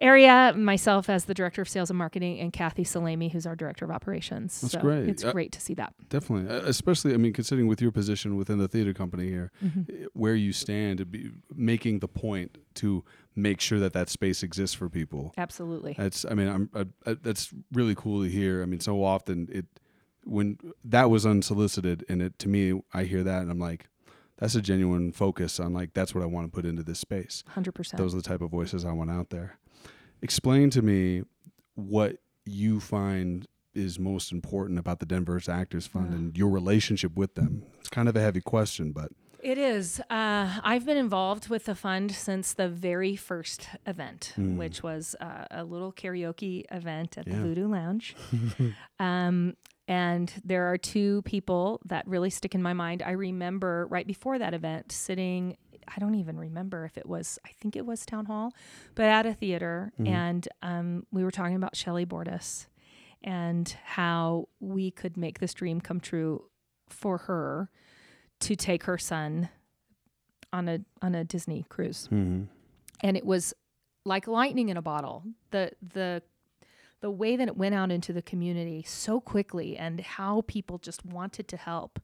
[0.00, 3.84] area myself as the director of sales and marketing and kathy salami who's our director
[3.84, 5.08] of operations That's so great.
[5.08, 8.36] it's Uh, great to see that Definitely, Uh, especially I mean, considering with your position
[8.36, 9.88] within the theater company here, Mhm.
[10.04, 13.04] eh, where you stand, be making the point to
[13.34, 15.32] make sure that that space exists for people.
[15.38, 15.94] Absolutely.
[15.96, 18.62] That's I mean, I'm I, I, that's really cool to hear.
[18.62, 19.66] I mean, so often it
[20.24, 23.88] when that was unsolicited, and it to me, I hear that and I'm like.
[24.38, 27.42] That's a genuine focus on like that's what I want to put into this space.
[27.54, 27.96] 100%.
[27.96, 29.56] Those are the type of voices I want out there.
[30.22, 31.22] Explain to me
[31.74, 37.34] what you find is most important about the Denver Actors Fund and your relationship with
[37.34, 37.62] them?
[37.80, 39.10] It's kind of a heavy question, but
[39.42, 40.00] It is.
[40.10, 44.56] Uh, I've been involved with the fund since the very first event, Mm.
[44.56, 48.16] which was uh, a little karaoke event at the Voodoo Lounge.
[48.98, 49.54] um,
[49.88, 53.02] and there are two people that really stick in my mind.
[53.04, 55.56] I remember right before that event sitting.
[55.94, 57.38] I don't even remember if it was.
[57.44, 58.52] I think it was town hall,
[58.94, 60.08] but at a theater, Mhm.
[60.08, 62.66] and um, we were talking about Shelly Bordas
[63.22, 66.44] and how we could make this dream come true
[66.88, 67.70] for her
[68.40, 69.48] to take her son
[70.52, 72.08] on a on a Disney cruise.
[72.10, 72.48] Mhm.
[73.00, 73.54] And it was
[74.04, 75.24] like lightning in a bottle.
[75.50, 76.22] The the
[77.00, 81.04] the way that it went out into the community so quickly and how people just
[81.04, 82.00] wanted to help.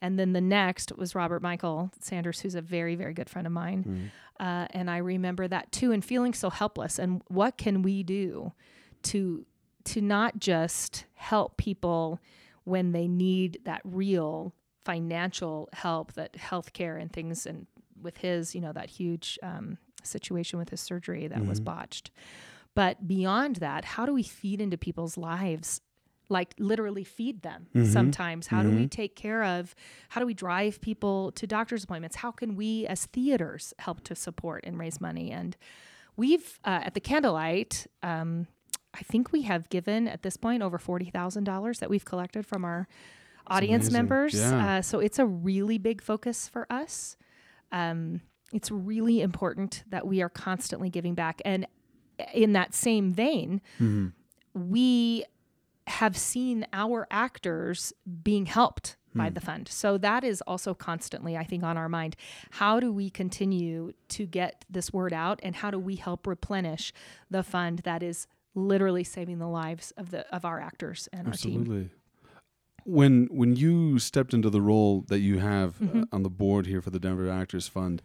[0.00, 3.52] And then the next was Robert Michael Sanders, who's a very, very good friend of
[3.52, 4.10] mine.
[4.38, 6.98] Uh, and I remember that too and feeling so helpless.
[6.98, 8.52] And what can we do
[9.04, 9.46] to
[9.84, 12.18] to not just help people
[12.64, 14.54] when they need that real
[14.84, 17.66] financial help that healthcare and things and
[18.02, 21.64] with his, you know, that huge um, situation with his surgery that was Mhm.
[21.64, 22.10] botched.
[22.74, 25.80] But beyond that, how do we feed into people's lives?
[26.28, 27.86] Like literally feed them Mhm.
[27.86, 28.46] sometimes.
[28.48, 28.90] How do we Mhm.
[28.90, 29.74] take care of,
[30.08, 32.16] how do we drive people to doctor's appointments?
[32.16, 35.30] How can we as theaters help to support and raise money?
[35.30, 35.56] And
[36.16, 38.46] we've, uh, at the Candlelight, um,
[38.94, 42.88] I think we have given at this point over $40,000 that we've collected from our
[43.46, 43.92] audience amazing.
[43.92, 44.34] members.
[44.34, 44.76] Yeah.
[44.78, 47.16] Uh, so it's a really big focus for us.
[47.70, 51.42] Um, it's really important that we are constantly giving back.
[51.44, 51.66] And
[52.32, 54.12] in that same vein, Mhm.
[54.54, 55.24] we
[55.86, 59.34] have seen our actors being helped by Hmm.
[59.34, 59.68] the fund.
[59.68, 62.16] So that is also constantly, I think, on our mind.
[62.52, 66.92] How do we continue to get this word out and how do we help replenish
[67.30, 71.34] the fund that is literally saving the lives of the of our actors and our
[71.34, 71.90] team?
[72.86, 76.08] When when you stepped into the role that you have uh, Mhm.
[76.12, 78.02] on the board here for the Denver Actors Fund,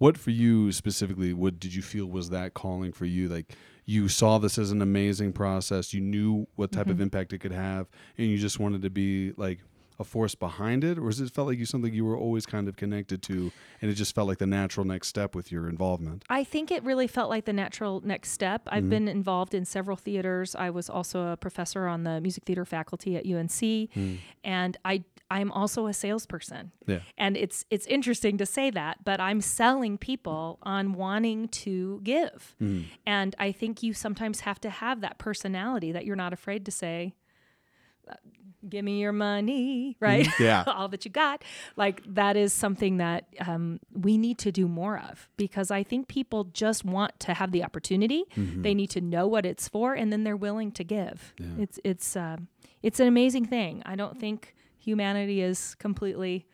[0.00, 1.32] what for you specifically?
[1.34, 3.28] What did you feel was that calling for you?
[3.28, 5.92] Like you saw this as an amazing process.
[5.92, 7.02] You knew what type of Mhm.
[7.02, 7.86] impact it could have,
[8.16, 9.60] and you just wanted to be like
[9.98, 12.66] a force behind it, or is it felt like you something you were always kind
[12.66, 16.24] of connected to, and it just felt like the natural next step with your involvement?
[16.30, 18.62] I think it really felt like the natural next step.
[18.68, 18.88] I've Mhm.
[18.88, 20.54] been involved in several theaters.
[20.54, 24.16] I was also a professor on the music theater faculty at UNC, Mm.
[24.42, 26.72] and I I'm also a salesperson.
[26.86, 27.00] Yeah.
[27.16, 32.56] And it's it's interesting to say that, but I'm selling people on wanting to give.
[32.60, 32.84] Mm.
[33.06, 36.72] And I think you sometimes have to have that personality that you're not afraid to
[36.72, 37.14] say,
[38.10, 38.14] uh,
[38.68, 40.26] give me your money, right?
[40.26, 40.38] Mhm.
[40.44, 40.64] Yeah.
[40.66, 41.44] All that you got.
[41.76, 46.08] Like that is something that um, we need to do more of because I think
[46.08, 48.24] people just want to have the opportunity.
[48.36, 48.62] Mhm.
[48.64, 51.32] They need to know what it's for, and then they're willing to give.
[51.38, 51.46] Yeah.
[51.60, 52.48] It's it's um
[52.82, 53.82] it's an amazing thing.
[53.86, 56.46] I don't think humanity is completely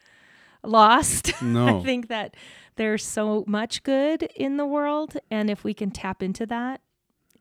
[0.63, 1.33] lost.
[1.43, 1.79] No.
[1.81, 2.35] I think that
[2.77, 6.81] there's so much good in the world, and if we can tap into that,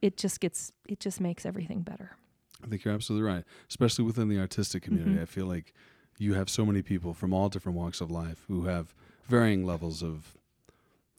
[0.02, 2.17] it just gets it just makes everything better.
[2.63, 5.17] I think you're absolutely right, especially within the artistic community.
[5.17, 5.21] Mhm.
[5.21, 5.74] I feel like
[6.17, 8.93] you have so many people from all different walks of life who have
[9.28, 10.38] varying levels of,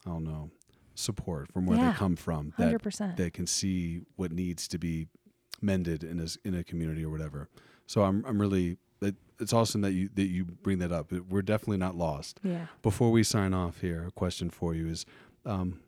[0.05, 0.49] I don't know,
[0.95, 2.53] support from where Yeah, they come from.
[2.57, 3.17] That 100%.
[3.17, 5.07] they can see what needs to be
[5.61, 7.49] mended in a in a community or whatever.
[7.85, 8.77] So I'm I'm really
[9.39, 11.11] it's awesome that you that you bring that up.
[11.11, 12.39] We're definitely not lost.
[12.43, 12.67] Yeah.
[12.81, 15.05] Before we sign off here, a question for you is,
[15.45, 15.79] um,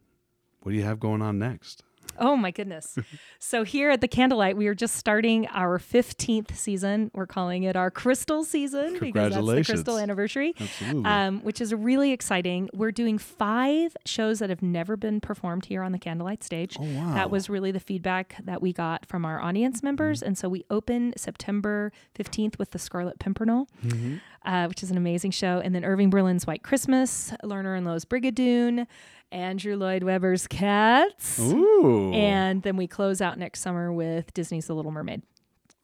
[0.62, 1.84] what do you have going on next?
[2.20, 2.98] Oh my goodness.
[3.40, 7.10] so here at the Candlelight, we are just starting our 15th season.
[7.14, 10.54] We're calling it our Crystal season because that's the Crystal anniversary.
[10.60, 11.06] Absolutely.
[11.06, 12.70] Um, which is really exciting.
[12.74, 16.76] We're doing five shows that have never been performed here on the Candlelight stage.
[16.80, 17.14] Oh, wow.
[17.14, 20.22] That was really the feedback that we got from our audience members.
[20.22, 24.20] And so we open September 15th with the Scarlet Pimpernel Mhm.
[24.45, 25.60] Uh, which is an amazing show.
[25.63, 28.88] And then Irving Berlin's White Christmas, Lerner and Loewe's Brigadoon,
[29.32, 31.39] Andrew Lloyd Webber's Cats.
[31.39, 32.13] Ooh.
[32.13, 35.23] And then we close out next summer with Disney's The Little Mermaid.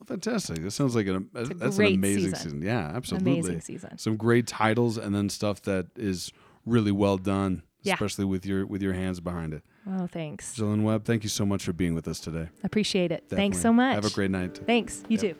[0.06, 0.62] Fantastic.
[0.64, 2.36] That sounds like an, a that's an amazing season.
[2.36, 2.62] season.
[2.62, 3.34] Yeah, absolutely.
[3.40, 3.98] Amazing season.
[3.98, 6.32] Some great titles and then stuff that is
[6.66, 7.94] really well done, Yeah.
[7.96, 9.64] especially with your with your hands behind it.
[9.88, 10.56] Oh, thanks.
[10.58, 12.50] Jalyn Webb, thank you so much for being with us today.
[12.64, 13.26] Appreciate it.
[13.30, 13.96] Thanks so much.
[13.96, 14.60] Have a great night.
[14.66, 15.04] Thanks.
[15.10, 15.38] You Yep.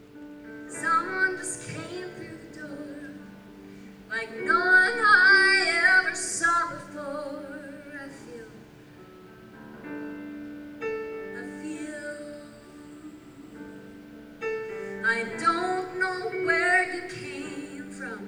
[0.70, 1.95] too.
[4.16, 7.42] Like no one I ever saw before.
[8.02, 8.50] I feel,
[11.36, 12.16] I feel.
[15.04, 18.22] I don't know where you came from.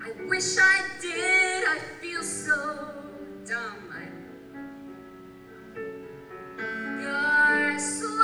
[0.00, 1.64] I wish I did.
[1.68, 2.88] I feel so
[3.44, 3.92] dumb.
[3.92, 4.04] I,
[7.02, 8.15] your swagger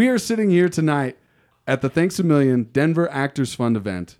[0.00, 1.18] We are sitting here tonight
[1.66, 4.16] at the Thanks a Million Denver Actors Fund event,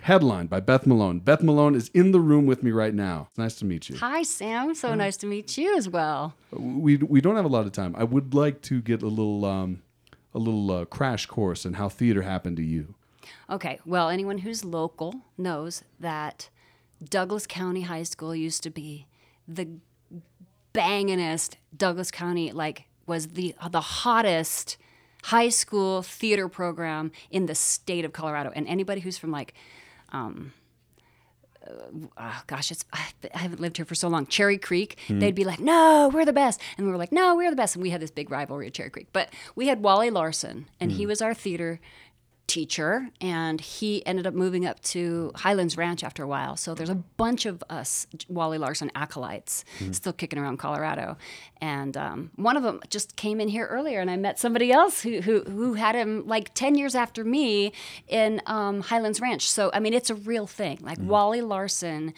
[0.00, 1.20] headlined by Beth Malone.
[1.20, 3.26] Beth Malone is in the room with me right now.
[3.28, 3.98] It's nice to meet you.
[3.98, 4.74] Hi, Sam.
[4.74, 6.32] So nice to meet you as well.
[6.50, 7.94] We we don't have a lot of time.
[7.98, 9.82] I would like to get a little um,
[10.32, 12.94] a little uh, crash course in how theater happened to you.
[13.50, 16.48] Okay, well, anyone who's local knows that
[17.06, 19.06] Douglas County High School used to be
[19.46, 19.68] the
[20.72, 24.78] banginest Douglas County, like, was the the hottest
[25.24, 28.52] high school theater program in the state of Colorado.
[28.54, 29.54] And anybody who's from like,
[30.12, 30.52] um,
[31.66, 31.72] uh,
[32.18, 34.26] oh gosh, it's I, I haven't lived here for so long.
[34.26, 35.18] Cherry Creek, Hmm.
[35.18, 37.74] they'd be like, "No, we're the best," and we were like, "No, we're the best."
[37.74, 39.08] And we had this big rivalry at Cherry Creek.
[39.12, 41.08] But we had Wally Larson, and he Hmm.
[41.08, 41.80] was our theater
[42.48, 46.56] teacher, and he ended up moving up to Highlands Ranch after a while.
[46.56, 49.92] So there's a bunch of us Wally Larson acolytes Hmm.
[49.92, 51.16] still kicking around Colorado,
[51.60, 55.02] and um, one of them just came in here earlier, and I met somebody else
[55.02, 57.72] who who, who had him like ten years after me
[58.08, 59.48] in um, Highlands Ranch.
[59.48, 60.78] So I mean, it's a real thing.
[60.82, 62.12] Like Wally Larson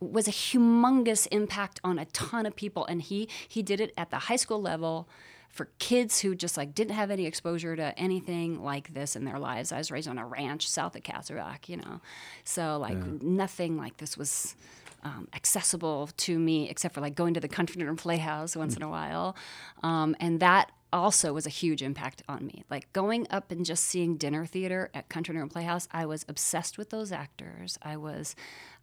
[0.00, 4.10] was a humongous impact on a ton of people and he he did it at
[4.10, 5.08] the high school level
[5.52, 9.38] for kids who just like didn't have any exposure to anything like this in their
[9.38, 9.70] lives.
[9.70, 12.00] I was raised on a ranch south of Castle Rock, you know.
[12.44, 13.18] So like Yeah.
[13.20, 14.56] nothing like this was
[15.04, 18.82] um, accessible to me except for like going to the country room playhouse once in
[18.82, 19.36] a while.
[19.82, 22.64] Um, and that also was a huge impact on me.
[22.70, 26.76] Like going up and just seeing dinner theater at Country Room Playhouse, I was obsessed
[26.78, 27.78] with those actors.
[27.82, 28.36] I was,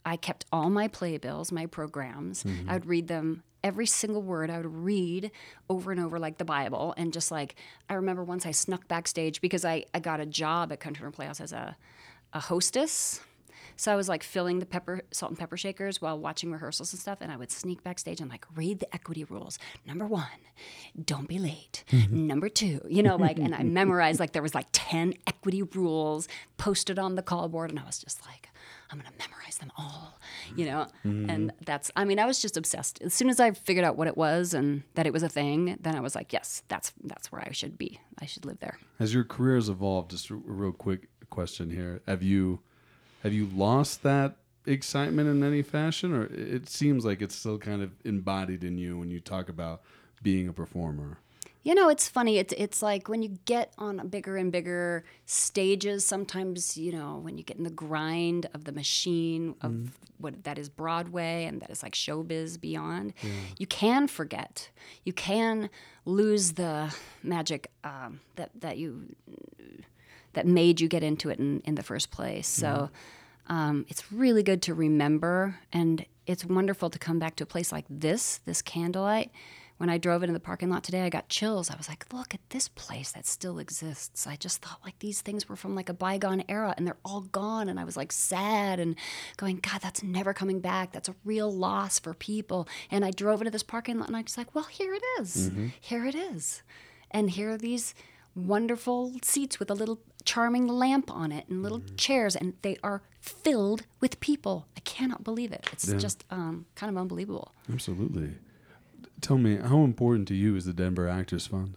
[0.06, 2.43] I kept all my playbills, my programs.
[2.43, 2.70] Mhm.
[2.70, 4.50] I would read them every single word.
[4.50, 5.32] I would read
[5.70, 7.56] over and over like the Bible, and just like
[7.89, 11.12] I remember once I snuck backstage because I I got a job at Country Room
[11.14, 11.76] Playhouse as a
[12.34, 13.20] a hostess.
[13.76, 17.00] So I was like filling the pepper, salt and pepper shakers while watching rehearsals and
[17.00, 19.58] stuff, and I would sneak backstage and like read the equity rules.
[19.86, 20.28] Number one,
[21.06, 21.86] don't be late.
[22.10, 26.28] Number two, you know, like, and I memorized like there was like ten equity rules
[26.58, 28.49] posted on the call board, and I was just like,
[28.91, 30.19] I'm gonna memorize them all,
[30.55, 30.87] you know.
[31.05, 31.29] Mm-hmm.
[31.29, 33.01] And that's, I mean, I was just obsessed.
[33.01, 35.77] As soon as I figured out what it was and that it was a thing,
[35.79, 37.99] then I was like, yes, that's that's where I should be.
[38.19, 38.79] I should live there.
[38.99, 42.59] As your career has evolved, just a a real quick question here: Have you
[43.23, 47.81] have you lost that excitement in any fashion, or it seems like it's still kind
[47.81, 49.81] of embodied in you when you talk about
[50.21, 51.17] being a performer?
[51.62, 52.38] You know, it's funny.
[52.38, 56.05] It's it's like when you get on bigger and bigger stages.
[56.05, 59.89] Sometimes you know when you get in the grind of the machine of Mm.
[60.20, 63.14] what that is Broadway and that is like showbiz beyond.
[63.22, 63.30] Yeah.
[63.57, 64.70] You can forget.
[65.03, 65.70] You can
[66.05, 66.93] lose the
[67.24, 69.16] magic um, that that you
[70.34, 72.47] that made you get into it in, in the first place.
[72.47, 72.89] So
[73.47, 77.72] um, it's really good to remember, and it's wonderful to come back to a place
[77.72, 79.32] like this, this candlelight.
[79.80, 81.71] When I drove into the parking lot today, I got chills.
[81.71, 84.27] I was like, look at this place that still exists.
[84.27, 87.21] I just thought like these things were from like a bygone era and they're all
[87.21, 87.69] gone.
[87.69, 88.95] And I was like sad and
[89.38, 90.91] going, God, that's never coming back.
[90.91, 92.67] That's a real loss for people.
[92.91, 95.49] And I drove into this parking lot and I was like, well, here it is.
[95.49, 95.71] Mhm.
[95.80, 96.61] Here it is.
[97.09, 97.95] And here are these
[98.36, 103.01] wonderful seats with a little charming lamp on it and little chairs, and they are
[103.19, 104.67] filled with people.
[104.77, 105.67] I cannot believe it.
[105.71, 105.97] It's Yeah.
[105.97, 107.53] just um, kind of unbelievable.
[107.71, 108.36] Absolutely.
[109.22, 111.76] Tell me, how important to you is the Denver Actors Fund?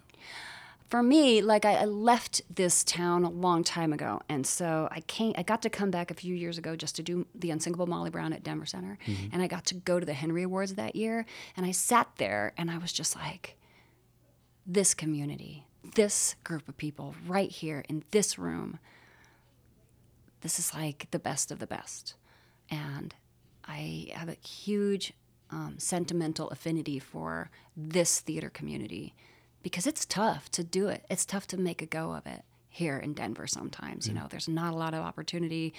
[0.88, 5.00] For me, like I, I left this town a long time ago, and so I
[5.00, 5.32] came.
[5.38, 8.10] I got to come back a few years ago just to do the Unsinkable Molly
[8.10, 9.30] Brown at Denver Center, Mhm.
[9.32, 11.24] and I got to go to the Henry Awards that year,
[11.56, 13.56] and I sat there and I was just like,
[14.66, 15.64] this community,
[15.94, 18.78] this group of people right here in this room,
[20.42, 22.14] this is like the best of the best.
[22.70, 23.14] And
[23.66, 25.14] I have a huge
[25.52, 29.14] um, sentimental affinity for this theater community
[29.62, 31.04] because it's tough to do it.
[31.08, 34.08] It's tough to make a go of it here in Denver sometimes.
[34.08, 35.74] You know, there's not a lot of opportunity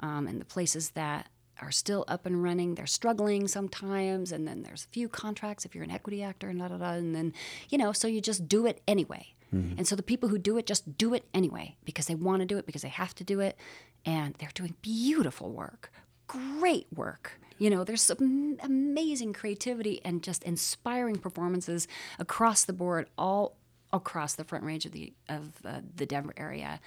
[0.00, 1.28] um, in the places that
[1.60, 2.74] are still up and running.
[2.74, 6.58] They're struggling sometimes, and then there's a few contracts if you're an equity actor, and
[6.58, 6.92] da da da.
[6.92, 7.32] And then,
[7.70, 9.28] you know, so you just do it anyway.
[9.54, 9.78] Mm-hmm.
[9.78, 12.46] And so the people who do it just do it anyway because they want to
[12.46, 13.56] do it, because they have to do it.
[14.04, 15.90] And they're doing beautiful work,
[16.26, 17.40] great work.
[17.58, 21.86] You know, there's some amazing creativity and just inspiring performances
[22.18, 23.56] across the board, all
[23.92, 26.80] across the Front Range of the of uh, the Denver area.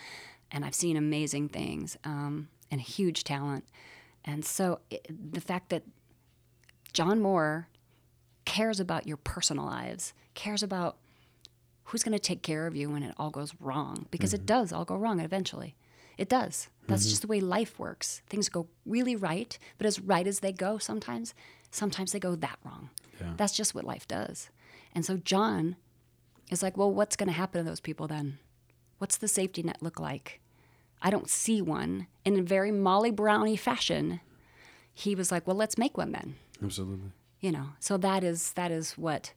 [0.52, 3.66] And I've seen amazing things um, and huge talent.
[4.26, 5.84] And so it, the fact that
[6.94, 7.70] John Moore
[8.46, 10.98] cares about your personal lives, cares about
[11.86, 14.74] who's going to take care of you when it all goes wrong, because it does
[14.74, 15.76] all go wrong eventually.
[16.18, 16.70] It does.
[16.88, 17.10] That's Mhm.
[17.10, 18.22] just the way life works.
[18.28, 21.34] Things go really right, but as right as they go sometimes,
[21.72, 22.90] sometimes they go that wrong.
[23.20, 23.34] Yeah.
[23.38, 24.50] That's just what life does.
[24.94, 25.76] And so John
[26.50, 28.40] is like, well, what's going to happen to those people then?
[28.98, 30.40] What's the safety net look like?
[31.02, 32.08] I don't see one.
[32.26, 34.22] In a very Molly Brownie fashion,
[34.94, 37.12] he was like, well, let's make one then Absolutely.
[37.40, 39.34] you know so that is that is what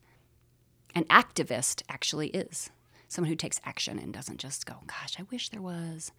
[0.94, 2.70] an activist actually is
[3.08, 6.12] someone who takes action and doesn't just go gosh i wish there was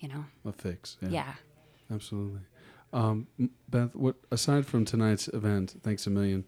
[0.00, 0.96] you know A fix.
[1.00, 1.08] Yeah.
[1.10, 1.34] Yeah.
[1.92, 2.40] Absolutely.
[2.92, 3.26] Um,
[3.68, 6.44] Beth, what aside from tonight's event, thanks a million,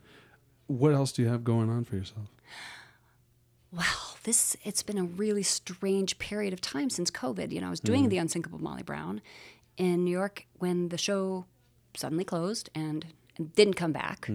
[0.66, 2.28] what else do you have going on for yourself?
[3.72, 7.70] well this it's been a really strange period of time since covid you know i
[7.70, 8.10] was doing Mhm.
[8.10, 9.22] the unsinkable molly brown
[9.78, 11.46] in new york when the show
[11.96, 13.06] suddenly closed and,
[13.38, 14.28] and didn't come back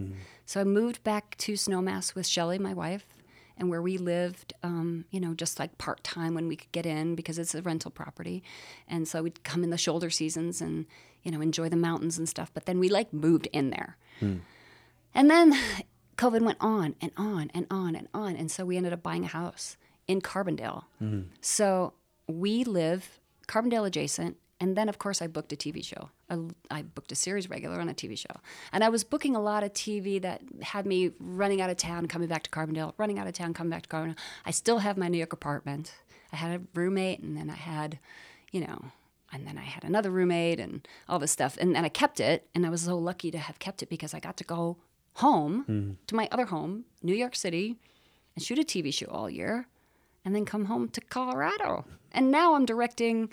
[0.45, 3.05] so i moved back to snowmass with shelly my wife
[3.57, 7.15] and where we lived um, you know just like part-time when we could get in
[7.15, 8.43] because it's a rental property
[8.87, 10.85] and so we'd come in the shoulder seasons and
[11.23, 13.97] you know enjoy the mountains and stuff but then we like moved in there
[15.13, 15.53] and then
[16.17, 18.35] COVID went on and on and on and on.
[18.35, 19.77] And so we ended up buying a house
[20.07, 20.85] in Carbondale.
[21.41, 21.93] So
[22.27, 24.37] we live Carbondale adjacent.
[24.59, 26.09] And then, of course, I booked a TV show.
[26.29, 26.39] I,
[26.71, 28.41] I booked a series regular on a TV show.
[28.73, 32.07] And I was booking a lot of TV that had me running out of town,
[32.07, 34.17] coming back to Carbondale, running out of town, coming back to Carbondale.
[34.45, 35.93] I still have my New York apartment.
[36.33, 37.99] I had a roommate, and then I had,
[38.51, 38.85] you know,
[39.31, 41.57] and then I had another roommate and all this stuff.
[41.59, 42.47] And then I kept it.
[42.55, 44.77] And I was so lucky to have kept it because I got to go
[45.15, 45.91] home hmm.
[46.07, 47.75] to my other home, New York City,
[48.35, 49.67] and shoot a TV show all year,
[50.23, 51.85] and then come home to Colorado.
[52.11, 53.29] And now I'm directing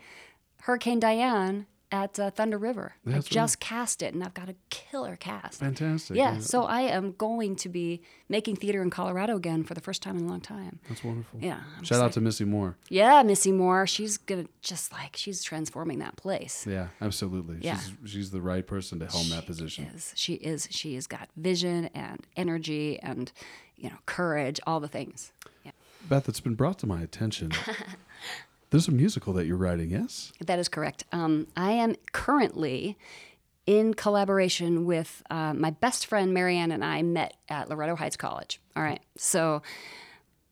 [0.64, 2.94] Hurricane Diane at uh, Thunder River.
[3.06, 5.60] I That's just cast it, and I've got a killer cast.
[5.60, 6.16] Fantastic.
[6.16, 6.40] Yeah, Yeah.
[6.40, 10.16] so I am going to be making theater in Colorado again for the first time
[10.16, 10.80] in a long time.
[10.88, 11.38] That's wonderful.
[11.40, 11.60] Yeah.
[11.78, 12.12] I'm Shout out excited.
[12.14, 12.76] to Missy Moore.
[12.88, 13.86] Yeah, Missy Moore.
[13.86, 16.66] She's gonna just like she's transforming that place.
[16.66, 17.58] Yeah, absolutely.
[17.60, 17.78] Yeah.
[17.78, 19.84] She's she's the right person to helm that position.
[19.84, 20.12] She is.
[20.16, 20.68] She is.
[20.70, 23.30] She has got vision and energy and
[23.76, 25.30] you know courage, all the things.
[25.62, 25.72] Yeah.
[26.08, 27.52] Beth, it's been brought to my attention.
[28.74, 30.32] There's a musical that you're writing, yes?
[30.44, 31.04] That is correct.
[31.12, 32.98] Um, I am currently
[33.66, 38.60] in collaboration with uh, my best friend Marianne and I met at Loretto Heights College.
[38.74, 39.62] All right, so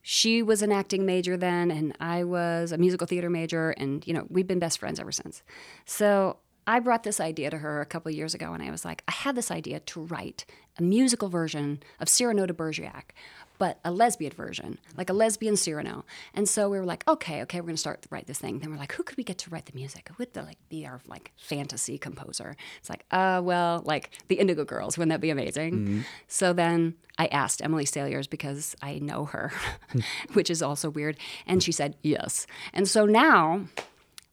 [0.02, 4.14] she was an acting major then, and I was a musical theater major, and you
[4.14, 5.42] know we've been best friends ever since.
[5.84, 9.02] So I brought this idea to her a couple years ago, and I was like,
[9.08, 10.44] I had this idea to write
[10.78, 13.14] a musical version of Cyrano de Bergerac,
[13.58, 16.04] but a lesbian version, like a lesbian Cyrano.
[16.34, 18.58] And so we were like, okay, okay, we're gonna start to write this thing.
[18.58, 20.08] Then we're like, who could we get to write the music?
[20.08, 22.56] Who would the, like be our like fantasy composer?
[22.78, 24.98] It's like, uh, well, like the Indigo Girls.
[24.98, 25.72] Wouldn't that be amazing?
[25.86, 26.04] Mhm.
[26.28, 29.52] So then I asked Emily Saliers because I know her,
[30.32, 32.46] which is also weird, and she said yes.
[32.72, 33.66] And so now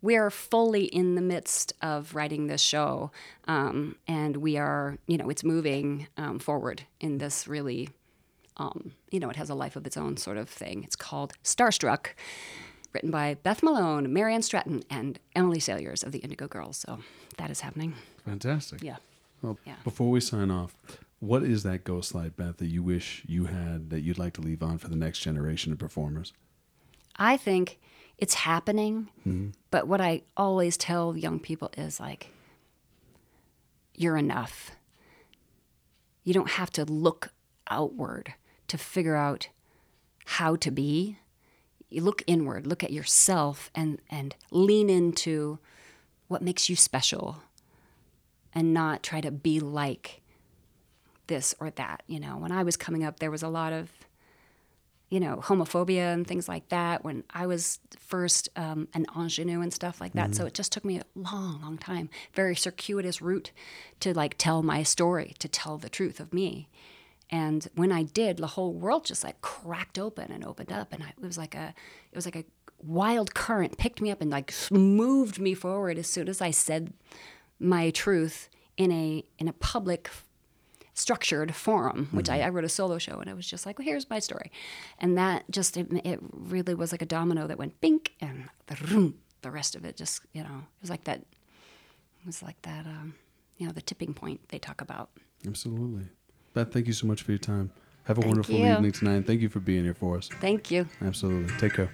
[0.02, 3.12] we are fully in the midst of writing this show,
[3.50, 7.90] um, and we are, you know, it's moving um, forward in this really,
[8.60, 10.84] um, you know, it has a life of its own sort of thing.
[10.84, 12.08] It's called Starstruck,
[12.94, 16.78] written by Beth Malone, Marianne Stratton, and Emily Saliers of the Indigo Girls.
[16.78, 17.00] So
[17.38, 17.94] that is happening.
[18.26, 18.84] Fantastic.
[18.84, 18.98] Yeah.
[19.42, 19.76] Well, Yeah.
[19.84, 20.76] before we sign off,
[21.20, 24.42] what is that ghost light, Beth, that you wish you had that you'd like to
[24.42, 26.34] leave on for the next generation of performers?
[27.16, 27.80] I think
[28.18, 29.54] it's happening, Mhm.
[29.72, 32.32] but what I always tell young people is like,
[33.96, 34.72] you're enough.
[36.24, 37.30] You don't have to look
[37.70, 38.34] outward
[38.70, 39.50] to figure out
[40.26, 41.18] how to be.
[41.90, 45.60] You look inward, look at yourself, and, and lean into
[46.28, 47.38] what makes you special
[48.54, 50.22] and not try to be like
[51.28, 52.04] this or that.
[52.08, 53.90] You know, when I was coming up, there was a lot of
[55.10, 59.74] you know, homophobia and things like that when I was first um, an ingenue and
[59.74, 60.36] stuff like that.
[60.36, 63.52] So it just took me a long, long time, very circuitous route
[64.02, 66.70] to like tell my story, to tell the truth of me.
[67.32, 71.04] And when I did, the whole world just like cracked open and opened up, and
[71.04, 71.74] I, it was like a,
[72.12, 72.46] it was like a
[72.82, 76.94] wild current picked me up and like moved me forward as soon as I said
[77.60, 80.10] my truth in a in a public
[81.00, 83.86] structured forum, which I, I wrote a solo show and it was just like, well,
[83.86, 84.52] here's my story.
[85.00, 88.76] And that just, it, it really was like a domino that went bink and the,
[88.76, 92.62] room, the rest of it just, you know, it was like that, it was like
[92.64, 93.16] that, um,
[93.58, 95.10] you know, the tipping point they talk about.
[95.48, 96.10] Absolutely.
[96.60, 97.72] Beth, thank you so much for your time.
[98.04, 98.68] Have a Thank wonderful you.
[98.68, 99.26] evening tonight.
[99.26, 100.28] Thank you for being here for us.
[100.42, 100.88] Thank you.
[101.02, 101.56] Absolutely.
[101.58, 101.90] Take care.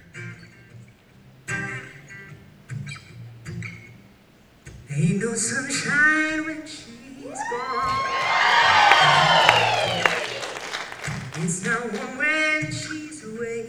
[4.90, 8.02] Ain't no sunshine when she's gone.
[11.44, 13.66] It's not warm when she's away.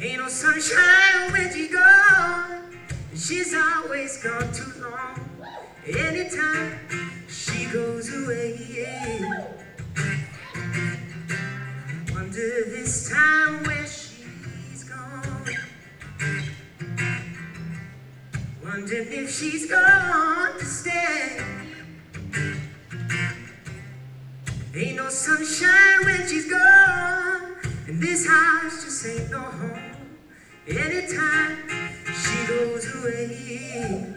[0.00, 2.76] Ain't no sunshine when she's gone.
[3.14, 5.20] She's always gone too long.
[5.86, 6.83] Anytime
[18.84, 21.40] Wondering if she's gone to stay.
[24.74, 27.56] Ain't no sunshine when she's gone,
[27.88, 29.78] and this house just ain't no home.
[30.68, 31.66] Anytime
[32.12, 34.13] she goes away.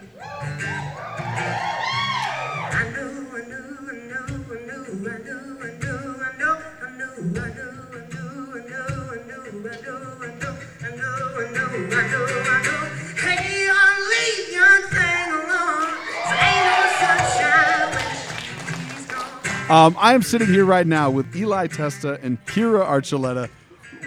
[19.69, 23.49] Um, I am sitting here right now with Eli Testa and Kira Archuleta.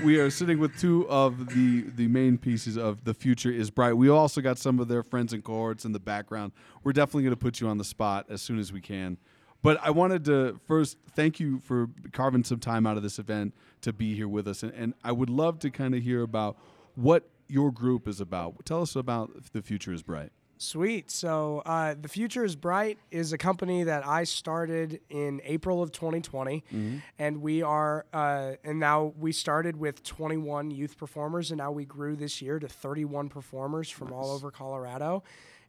[0.02, 3.92] We are sitting with two of the the main pieces of The Future is Bright.
[3.92, 6.52] We also got some of their friends and cohorts in the background.
[6.82, 9.18] We're definitely going to put you on the spot as soon as we can.
[9.62, 13.54] But I wanted to first thank you for carving some time out of this event
[13.82, 14.62] to be here with us.
[14.62, 16.56] And, and I would love to kind of hear about
[16.94, 18.64] what your group is about.
[18.64, 20.32] Tell us about The Future is Bright.
[20.62, 21.10] Sweet.
[21.10, 25.90] So, uh, The Future is Bright is a company that I started in April of
[25.90, 26.62] 2020.
[26.70, 27.00] Mhm.
[27.18, 31.86] And we are, uh, and now we started with 21 youth performers, and now we
[31.86, 35.22] grew this year to 31 performers from all over Colorado.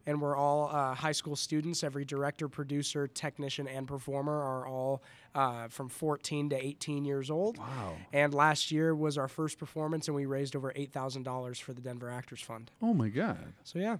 [0.04, 1.82] And we're all uh, high school students.
[1.82, 5.02] Every director, producer, technician, and performer are all
[5.34, 7.56] uh, from 14 to 18 years old.
[7.56, 7.94] Wow.
[8.12, 12.10] And last year was our first performance, and we raised over $8,000 for the Denver
[12.10, 12.70] Actors Fund.
[12.82, 13.54] Oh my God.
[13.64, 13.96] So, yeah.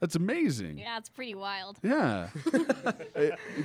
[0.00, 0.78] That's amazing.
[0.78, 1.78] Yeah, it's pretty wild.
[1.82, 2.28] Yeah.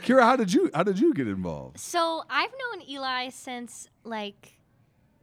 [0.03, 1.79] Kira, how did you how did you get involved?
[1.79, 4.57] So I've known Eli since like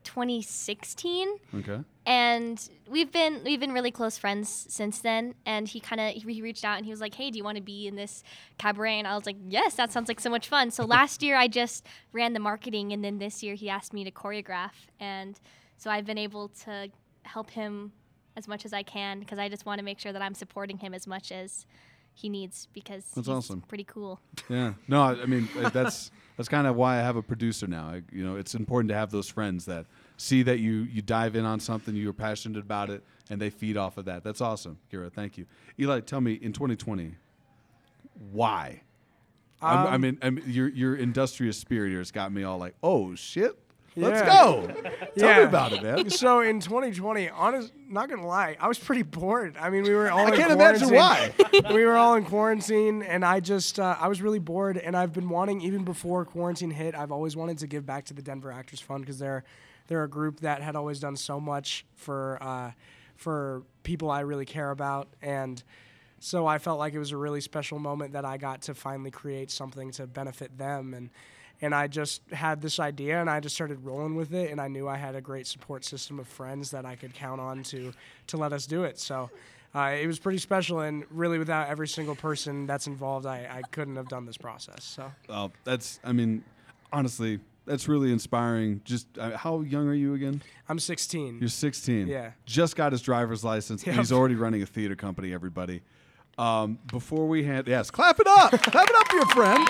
[0.05, 1.29] 2016.
[1.57, 1.81] Okay.
[2.07, 6.41] and we've been we've been really close friends since then and he kind of he
[6.41, 8.23] reached out and he was like hey do you want to be in this
[8.57, 11.37] cabaret and i was like yes that sounds like so much fun so last year
[11.37, 15.41] i just ran the marketing and then this year he asked me to choreograph and
[15.77, 16.89] so i've been able to
[17.25, 17.93] help him
[18.39, 20.79] as much as i can because i just want to make sure that i'm supporting
[20.79, 21.67] him as much as
[22.15, 23.61] he needs because That's he's awesome.
[23.69, 24.19] pretty cool
[24.49, 24.73] Yeah.
[24.89, 27.85] No, I, I mean that's that's kind of why I have a producer now.
[27.91, 29.87] I, you know, it's important to have those friends that
[30.17, 33.77] see that you you dive in on something, you're passionate about it, and they feed
[33.77, 34.25] off of that.
[34.25, 35.13] That's awesome, Kira.
[35.13, 35.47] Thank you.
[35.79, 37.15] Eli, tell me in 2020,
[38.33, 38.83] why?
[39.61, 42.59] I'm, I Um, mean, I mean, your your industrious spirit here has got me all
[42.59, 43.57] like, oh shit,
[43.99, 44.43] let's Yeah.
[44.43, 44.67] go.
[44.67, 45.41] Tell me Yeah.
[45.41, 46.09] about it, man.
[46.19, 49.57] So in 2020, honest, not gonna lie, I was pretty bored.
[49.61, 50.27] I mean, we were all.
[50.27, 51.65] I in can't imagine quarantine.
[51.75, 55.13] we were all in quarantine, and I just uh, I was really bored, and I've
[55.13, 56.95] been wanting even before quarantine hit.
[56.95, 59.45] I've always wanted to give back to the Denver Actors Fund because they're
[59.87, 62.73] they're a group that had always done so much for uh,
[63.17, 65.63] for people I really care about, and.
[66.21, 69.13] So I felt like it was a really special moment that I got to finally
[69.13, 71.11] create something to benefit them and
[71.61, 74.69] and I just had this idea and I just started rolling with it and I
[74.69, 77.93] knew I had a great support system of friends that I could count on to
[78.29, 78.99] to let us do it.
[78.99, 79.31] So
[79.75, 83.63] uh, it was pretty special and really without every single person that's involved I, I
[83.71, 84.85] couldn't have done this process.
[84.85, 86.01] So Oh, that's.
[86.05, 86.45] I mean,
[86.93, 88.81] honestly, that's really inspiring.
[88.85, 90.41] Just uh, how young are you again?
[90.69, 91.39] I'm 16.
[91.41, 92.07] You're 16.
[92.07, 92.31] Yeah.
[92.47, 93.83] Just got his driver's license.
[93.83, 93.99] and Yep.
[93.99, 95.35] He's already running a theater company.
[95.35, 95.83] Everybody.
[96.39, 99.69] Um, before we had yes, clap it up, clap it up for your friend.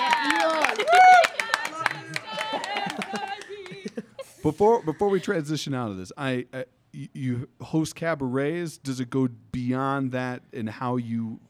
[4.42, 8.78] Before before we transition out of this, I, I you host cabarets.
[8.78, 11.40] Does it go beyond that in how you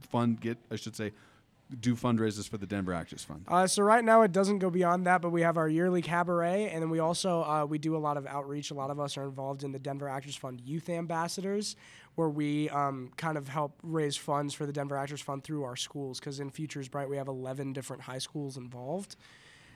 [0.00, 0.58] fund get?
[0.70, 1.12] I should say,
[1.80, 3.44] do fundraisers for the Denver Actors Fund.
[3.48, 6.70] Uh, so right now it doesn't go beyond that, but we have our yearly cabaret,
[6.70, 8.70] and then we also uh, we do a lot of outreach.
[8.70, 11.76] A lot of us are involved in the Denver Actors Fund Youth Ambassadors,
[12.14, 15.76] where we um, kind of help raise funds for the Denver Actors Fund through our
[15.76, 16.20] schools.
[16.20, 19.16] Because in Futures Bright we have 11 different high schools involved,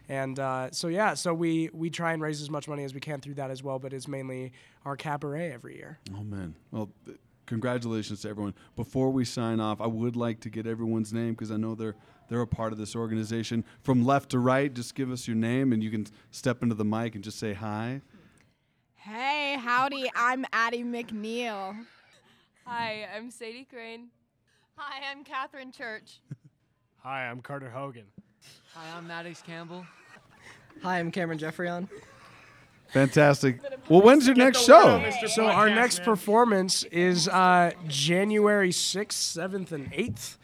[0.09, 3.01] and uh, so yeah, so we we try and raise as much money as we
[3.01, 3.79] can through that as well.
[3.79, 4.53] But it's mainly
[4.85, 5.99] our cabaret every year.
[6.17, 8.55] Oh man, well, th- congratulations to everyone.
[8.77, 11.97] Before we sign off, I would like to get everyone's name because I know they're
[12.29, 13.65] they're a part of this organization.
[13.83, 16.85] From left to right, just give us your name and you can step into the
[16.85, 18.01] mic and just say hi.
[18.95, 21.77] Hey, howdy, I'm Addie McNeil.
[22.65, 24.09] Hi, I'm Sadie Crane.
[24.75, 26.21] Hi, I'm Catherine Church.
[27.05, 28.07] Hi, I'm Carter Hogan.
[28.75, 29.87] Hi, I'm Maddox Campbell.
[30.83, 31.89] Hi, I'm Cameron Jeffreyon.
[32.89, 33.61] Fantastic.
[33.89, 35.03] Well, when's your next show?
[35.29, 40.37] So our next performance is uh, January 6th, 7th, and 8th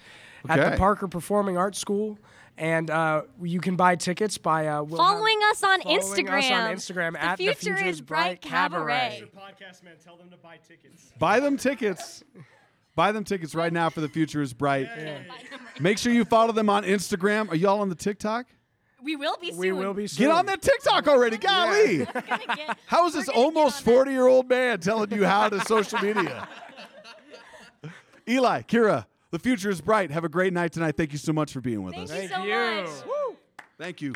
[0.49, 0.71] at Okay.
[0.71, 2.19] the Parker Performing Arts School.
[2.59, 6.39] And uh, you can buy tickets by uh, we'll Following have- us on following Instagram.
[6.39, 9.23] us on Instagram The at future the Future is Bright Cabaret.
[9.35, 11.13] Podcast man, tell them to buy tickets.
[11.19, 12.23] Buy them tickets.
[12.95, 14.89] Buy them tickets right now for the future is bright.
[15.81, 17.51] Make sure you follow them on Instagram.
[17.51, 18.47] Are y'all on the TikTok?
[19.03, 19.59] We will be soon.
[19.59, 20.27] We will be soon.
[20.27, 21.37] Get on that TikTok already.
[21.37, 22.07] Golly.
[22.87, 26.49] How is this almost 40 year old man telling you how to social media?
[28.29, 30.13] Eli, Kira, the future is bright.
[30.13, 30.97] Have a great night tonight.
[30.97, 32.11] Thank you so much for being with us.
[32.11, 33.37] Thank you so much.
[33.77, 34.15] Thank you.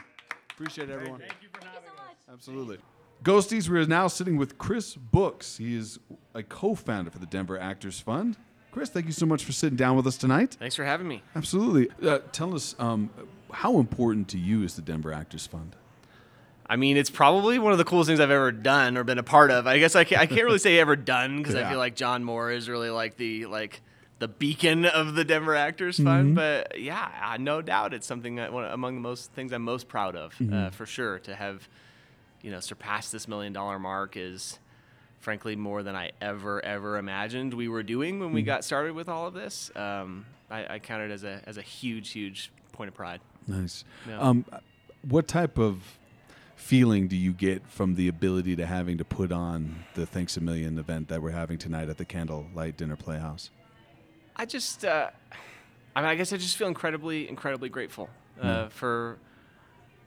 [0.50, 1.18] Appreciate it, everyone.
[1.18, 2.14] Thank you for having us.
[2.32, 2.78] Absolutely.
[3.24, 5.56] Ghosties, we are now sitting with Chris Boeckx.
[5.56, 5.98] He is
[6.34, 8.36] a co founder for the Denver Actors Fund.
[8.76, 10.54] Chris, thank you so much for sitting down with us tonight.
[10.60, 11.22] Thanks for having me.
[11.34, 11.88] Absolutely.
[12.06, 13.08] Uh, tell us um,
[13.50, 15.74] how important to you is the Denver Actors Fund?
[16.66, 19.22] I mean, it's probably one of the coolest things I've ever done or been a
[19.22, 19.66] part of.
[19.66, 22.22] I guess I can't, I can't really say ever done because I feel like John
[22.22, 23.80] Moore is really like the like
[24.18, 26.32] the beacon of the Denver Actors Fund.
[26.32, 26.34] Mhm.
[26.34, 30.16] But yeah, no doubt it's something that one, among the most things I'm most proud
[30.16, 30.72] of uh, Mhm.
[30.74, 31.18] for sure.
[31.20, 31.66] To have
[32.42, 34.58] you know surpassed this million dollar mark is
[35.20, 38.46] frankly more than I ever ever imagined we were doing when we Mhm.
[38.46, 39.70] got started with all of this.
[39.76, 43.20] Um, I, I count it as a as a huge huge point of pride.
[43.48, 43.84] Nice.
[44.08, 44.18] Yeah.
[44.20, 44.44] Um,
[45.02, 45.98] what type of
[46.56, 50.40] feeling do you get from the ability to having to put on the Thanks a
[50.40, 53.50] Million event that we're having tonight at the Candlelight Dinner Playhouse?
[54.34, 55.10] I just, uh,
[55.94, 58.08] I mean, I guess I just feel incredibly, incredibly grateful
[58.40, 59.18] uh, for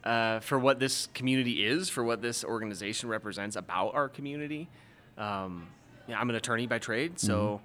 [0.04, 4.70] uh, for what this community is, for what this organization represents about our community.
[5.20, 5.68] Um,
[6.08, 7.62] yeah, I'm an attorney by trade, so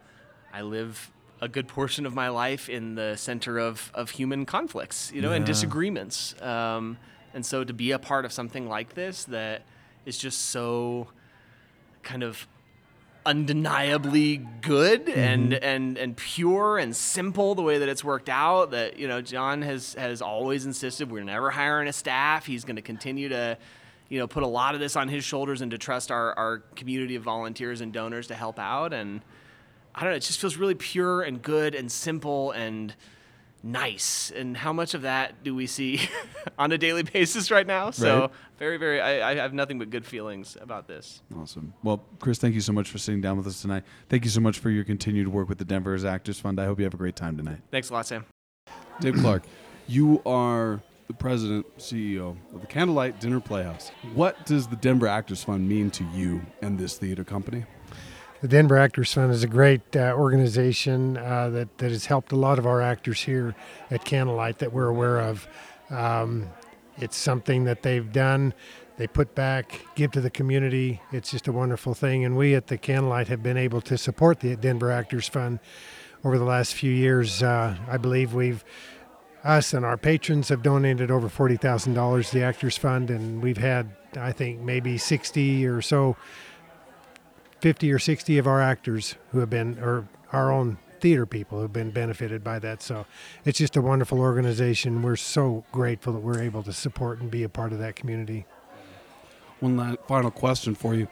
[0.53, 5.11] I live a good portion of my life in the center of, of human conflicts,
[5.15, 6.35] you know, and disagreements.
[6.43, 6.99] Um,
[7.33, 9.63] and so to be a part of something like this that
[10.05, 11.09] is just so
[12.03, 12.47] kind of
[13.27, 15.59] undeniably good and Mhm.
[15.63, 19.63] and and pure and simple the way that it's worked out that you know John
[19.63, 23.57] has has always insisted we're never hiring a staff he's going to continue to
[24.15, 26.59] you know put a lot of this on his shoulders and to trust our our
[26.77, 29.23] community of volunteers and donors to help out and
[29.93, 32.95] I don't know it just feels really pure and good and simple and
[33.65, 36.01] nice and how much of that do we see
[36.59, 38.31] on a daily basis right now so Right.
[38.59, 41.75] very very I, I have nothing but good feelings about this Awesome.
[41.83, 43.83] Well, Chris, thank you so much for sitting down with us tonight.
[44.09, 46.61] Thank you so much for your continued work with the Denver's Actors Fund.
[46.61, 47.59] I hope you have a great time tonight.
[47.73, 48.25] thanks a lot Sam
[49.01, 49.43] Dave Clark,
[49.89, 53.91] you are the president, CEO of the Candlelight Dinner Playhouse.
[54.15, 57.65] What does the Denver Actors Fund mean to you and this theater company?
[58.41, 62.37] The Denver Actors Fund is a great uh, organization uh, that, that has helped a
[62.37, 63.55] lot of our actors here
[63.91, 65.49] at Candlelight that we're aware of.
[65.91, 66.49] Um,
[66.99, 68.55] it's something that they've done.
[68.97, 71.01] They put back, give to the community.
[71.11, 72.25] It's just a wonderful thing.
[72.25, 75.59] And we at the Candlelight have been able to support the Denver Actors Fund
[76.23, 77.43] over the last few years.
[77.43, 78.65] Uh, I believe we've
[79.45, 83.43] us and our patrons have donated over forty thousand dollars to the Actors Fund, and
[83.43, 86.17] we've had I think maybe sixty or so
[87.65, 91.63] 50 or 60 of our actors who have been, or our own theater people who
[91.63, 92.83] have been benefited by that.
[92.83, 93.07] So
[93.47, 95.01] it's just a wonderful organization.
[95.01, 98.45] We're so grateful that we're able to support and be a part of that community.
[99.61, 101.09] One final question for you.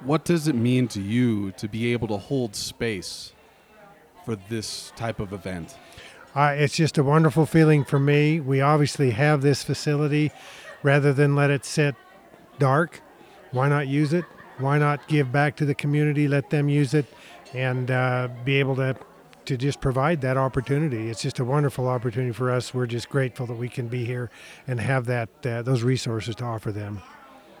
[0.00, 3.32] What does it mean to you to be able to hold space
[4.26, 5.74] for this type of event?
[6.34, 8.40] Uh, it's just a wonderful feeling for me.
[8.40, 10.32] We obviously have this facility.
[10.82, 11.94] Rather than let it sit
[12.58, 13.00] dark,
[13.52, 14.24] why not use it?
[14.58, 17.06] Why not give back to the community, let them use it,
[17.54, 18.94] and uh, be able to
[19.46, 21.10] to just provide that opportunity.
[21.10, 22.72] It's just a wonderful opportunity for us.
[22.72, 24.30] We're just grateful that we can be here
[24.66, 27.00] and have that uh, those resources to offer them.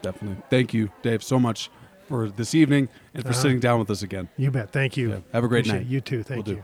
[0.02, 0.42] Definitely.
[0.50, 1.70] Thank you, Dave, so much
[2.08, 3.38] for this evening and for Uh-huh.
[3.40, 4.28] sitting down with us again.
[4.36, 4.70] You bet.
[4.70, 5.22] Thank you.
[5.32, 5.86] Have a great Appreciate night.
[5.86, 6.22] You too.
[6.22, 6.62] Thank Will you.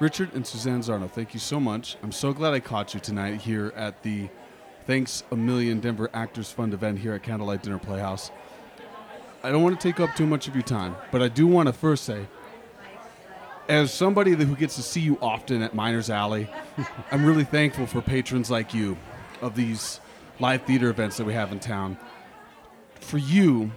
[0.00, 1.96] Richard and Susanne Zarnow, thank you so much.
[2.04, 4.28] I'm so glad I caught you tonight here at the
[4.86, 8.30] Thanks a Million Denver Actors Fund event here at Candlelight Dinner Playhouse.
[9.42, 11.66] I don't want to take up too much of your time, but I do want
[11.66, 12.28] to first say,
[13.68, 16.48] as somebody who gets to see you often at Miners Alley,
[17.10, 18.96] I'm really thankful for patrons like you
[19.42, 19.98] of these
[20.38, 21.98] live theater events that we have in town.
[23.00, 23.72] For you,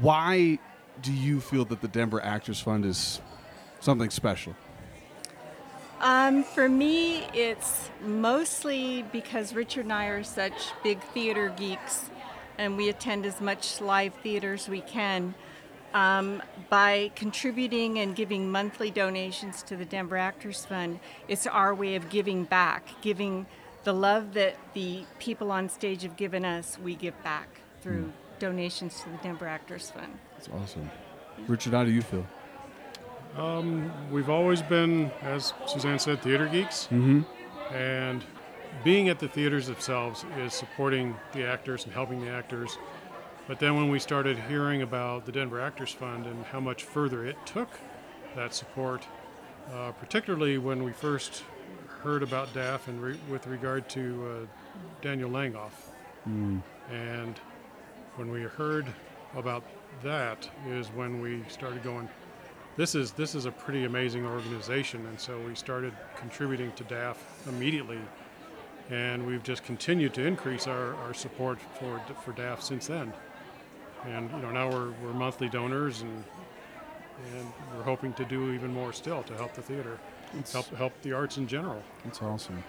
[0.00, 0.58] why
[1.02, 3.20] do you feel that the Denver Actors Fund is
[3.80, 4.54] something special?
[6.00, 12.10] Um, for me, it's mostly because Richard and I are such big theater geeks
[12.58, 15.34] and we attend as much live theater as we can.
[15.94, 21.94] Um, by contributing and giving monthly donations to the Denver Actors Fund, it's our way
[21.94, 23.46] of giving back, giving
[23.84, 27.48] the love that the people on stage have given us, we give back
[27.80, 30.18] through donations to the Denver Actors Fund.
[30.32, 30.90] That's awesome.
[31.46, 32.26] Richard, how do you feel?
[33.36, 36.88] Um, we've always been, as Susanne said, theater geeks.
[36.90, 37.24] Mhm.
[37.72, 38.24] And
[38.84, 42.78] being at the theaters themselves is supporting the actors and helping the actors.
[43.46, 47.24] But then when we started hearing about the Denver Actors Fund and how much further
[47.24, 47.68] it took
[48.34, 49.06] that support,
[49.72, 51.44] uh, particularly when we first
[52.02, 54.62] heard about DAF and re- with regard to uh,
[55.02, 55.72] Daniel Langhoff.
[56.28, 56.60] Mm.
[56.90, 57.38] And
[58.16, 58.86] when we heard
[59.34, 59.62] about
[60.02, 62.08] that is when we started going,
[62.76, 67.16] this is this is a pretty amazing organization, and so we started contributing to DAF
[67.48, 67.98] immediately,
[68.90, 73.12] and we've just continued to increase our, our support for for DAF since then.
[74.04, 76.24] And you know now we're, we're monthly donors, and
[77.34, 79.98] and we're hoping to do even more still to help the theater,
[80.52, 81.82] help help the arts in general.
[82.04, 82.62] That's awesome.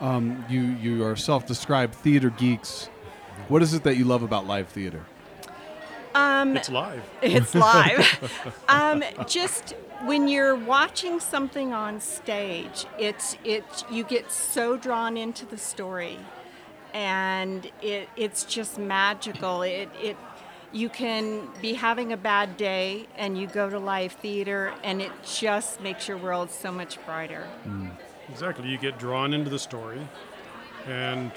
[0.00, 2.86] Um, you you are self-described theater geeks.
[3.48, 5.04] What is it that you love about live theater?
[6.14, 7.02] Um, It's live.
[7.22, 8.54] It's live.
[8.68, 15.46] um, just when you're watching something on stage, it's it you get so drawn into
[15.46, 16.18] the story,
[16.92, 19.62] and it it's just magical.
[19.62, 20.16] It it
[20.72, 25.12] you can be having a bad day and you go to live theater and it
[25.22, 27.46] just makes your world so much brighter.
[28.30, 28.68] Exactly.
[28.68, 30.00] You get drawn into the story,
[30.86, 31.30] and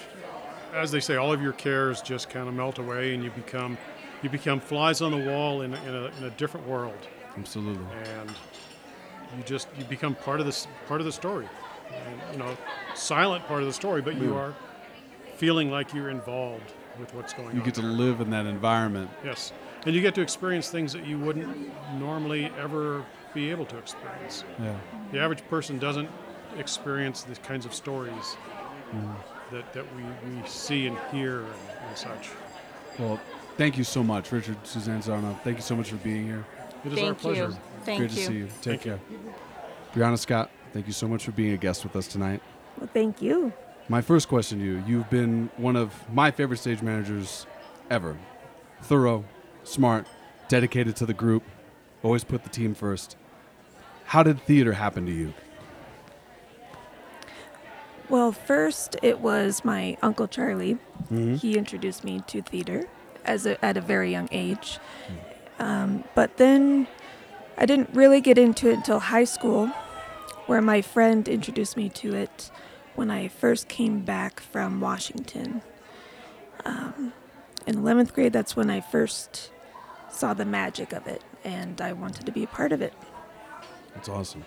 [0.73, 3.77] as they say, all of your cares just kind of melt away, and you become
[4.21, 6.97] you become flies on the wall in, a- in, a, in a different world.
[7.37, 7.85] Absolutely.
[8.19, 8.29] And
[9.37, 11.47] you just you become part of this part of the story,
[11.93, 12.55] and, you know,
[12.93, 14.39] silent part of the story, but you Yeah.
[14.39, 14.53] are
[15.35, 17.57] feeling like you're involved with what's going You on.
[17.57, 19.09] You get to live in that environment.
[19.23, 19.51] Yes,
[19.85, 23.03] and you get to experience things that you wouldn't normally ever
[23.33, 24.45] be able to experience.
[24.59, 24.73] Yeah.
[25.11, 26.07] The average person doesn't
[26.57, 28.37] experience these kinds of stories
[28.93, 29.13] Mm.
[29.51, 31.47] that, that we, we see and hear and,
[31.89, 32.29] and such.
[32.99, 33.19] Well,
[33.57, 35.41] thank you so much, Richard, Suzanne Zarnoff.
[35.41, 36.45] Thank you so much for being here.
[36.83, 37.51] It is our pleasure.
[37.51, 37.83] Thank you.
[37.85, 38.17] Thank Great you.
[38.17, 38.45] to see you.
[38.61, 38.99] Take Thank care.
[39.93, 42.41] Bryanna Scott, thank you so much for being a guest with us tonight.
[42.77, 43.53] Well, thank you.
[43.87, 47.45] My first question to you you've been one of my favorite stage managers
[47.89, 48.17] ever.
[48.81, 49.23] Thorough,
[49.63, 50.07] smart,
[50.47, 51.43] dedicated to the group,
[52.03, 53.15] always put the team first.
[54.05, 55.33] How did theater happen to you?
[58.09, 60.77] Well, first it was my uncle Charlie.
[61.11, 61.39] Mhm.
[61.39, 62.87] He introduced me to theater
[63.25, 64.79] as a, at a very young age.
[65.59, 66.87] Um, but then
[67.57, 69.67] I didn't really get into it until high school,
[70.47, 72.51] where my friend introduced me to it
[72.95, 75.61] when I first came back from Washington.
[76.65, 77.13] Um,
[77.67, 79.51] in 11th grade, that's when I first
[80.09, 82.93] saw the magic of it, and I wanted to be a part of it.
[83.93, 84.45] That's awesome.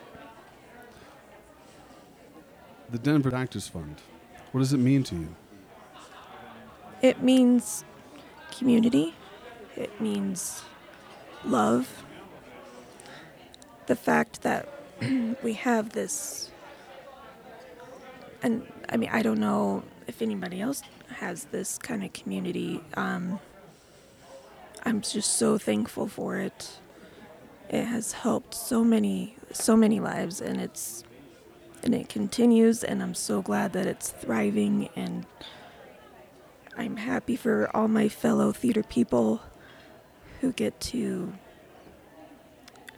[2.91, 3.97] The Denver Actors Fund,
[4.53, 5.35] what does it mean to you?
[7.03, 7.85] It means
[8.59, 9.15] community.
[9.77, 10.63] It means
[11.45, 12.05] love.
[13.87, 14.69] The fact that
[15.43, 16.51] we have this,
[18.43, 20.83] and I mean, I don't know if anybody else
[21.17, 22.81] has this kind of community.
[22.95, 23.41] Um,
[24.85, 26.79] I'm just so thankful for it.
[27.69, 31.05] It has helped so many, so many lives, and it's,
[31.83, 32.83] and it continues.
[32.83, 35.27] And I'm so glad that it's thriving and
[36.99, 39.41] happy for all my fellow theater people
[40.41, 41.33] who get to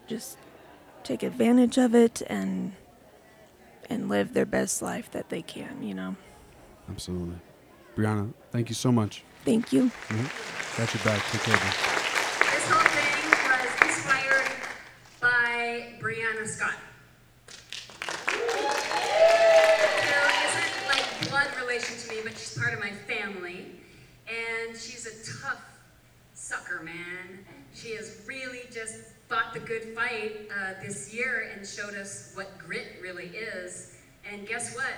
[0.08, 0.36] just
[1.04, 2.72] take advantage of it and
[3.88, 6.14] and live their best life that they can, you know.
[6.88, 7.36] Absolutely.
[7.96, 9.24] Bryanna, thank you so much.
[9.44, 9.90] Thank you.
[10.08, 10.76] Mhm.
[10.78, 11.22] Got your back.
[11.32, 11.54] Take care.
[11.54, 11.70] of you.
[12.52, 14.50] This whole thing was inspired
[15.20, 16.74] by Bryanna Scott.
[20.06, 23.79] Carol isn't like blood relation to me, but she's part of my family.
[24.80, 25.62] She's a tough
[26.32, 27.44] sucker, man.
[27.74, 32.48] She has really just fought the good fight uh, this year and showed us what
[32.58, 33.94] grit really is.
[34.30, 34.94] And guess what?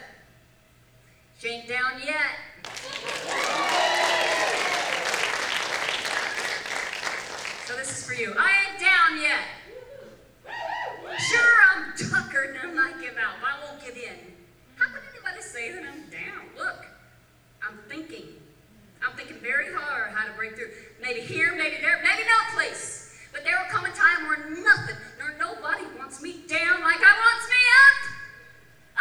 [1.40, 2.14] She ain't down yet.
[7.66, 8.34] So this is for you.
[8.38, 9.40] I ain't down yet.
[11.18, 14.14] Sure, I'm tuckered and I give out, but I won't give in.
[14.76, 16.46] How can anybody say that I'm down?
[16.56, 16.86] Look,
[17.66, 18.31] I'm thinking.
[19.12, 20.70] I'm thinking very hard how to break through.
[21.02, 23.14] Maybe here, maybe there, maybe no place.
[23.30, 27.12] But there will come a time where nothing nor nobody wants me down like I
[27.20, 27.98] wants me up.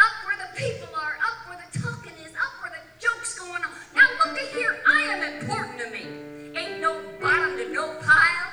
[0.04, 3.64] Up where the people are, up where the talking is, up where the jokes going
[3.64, 3.70] on.
[3.94, 6.60] Now look at here, I am important to me.
[6.60, 8.52] Ain't no bottom to no pile.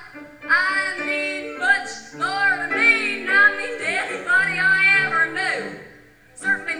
[0.49, 2.88] I mean much more to me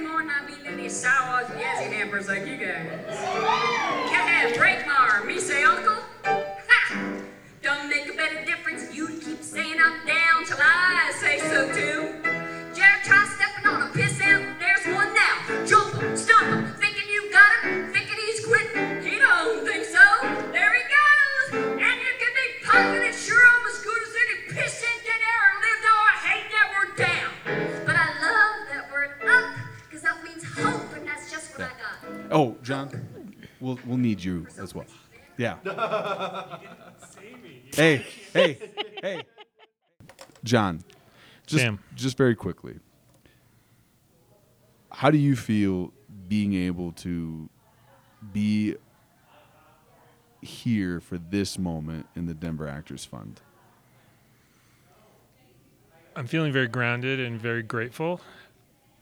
[0.02, 2.88] More than I to any sour yazzy hampers like you guys.
[4.58, 5.28] Break my arm.
[5.28, 5.98] Me say uncle?
[6.24, 6.96] Ha!
[7.62, 8.96] Don't make a of difference.
[8.96, 12.14] You keep saying I'm down till I say so too.
[12.74, 14.19] Jared try stepping on a piss
[32.32, 34.86] Oh, John, we'll we'll need you as well.
[35.38, 35.56] Yeah.
[37.74, 38.58] hey, hey,
[39.02, 39.24] hey.
[40.44, 40.84] John,
[41.48, 41.80] just Sam.
[41.96, 42.80] just very quickly.
[44.92, 45.94] How do you feel
[46.28, 47.50] being able to
[48.34, 48.76] be
[50.42, 53.42] here for this moment in the Denver Actors Fund?
[56.16, 58.20] I'm feeling very grounded and very grateful.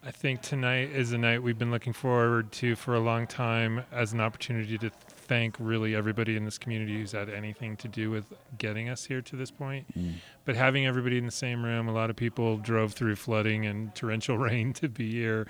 [0.08, 3.84] I think tonight is a night we've been looking forward to for a long time
[3.92, 8.10] as an opportunity to thank really everybody in this community who's had anything to do
[8.10, 9.86] with getting us here to this point.
[10.00, 10.14] Mm.
[10.46, 13.94] But having everybody in the same room, a lot of people drove through flooding and
[13.96, 15.46] torrential rain to be here.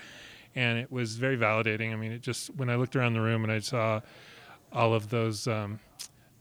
[0.55, 1.93] And it was very validating.
[1.93, 4.01] I mean, it just, when I looked around the room and I saw
[4.73, 5.79] all of those, um,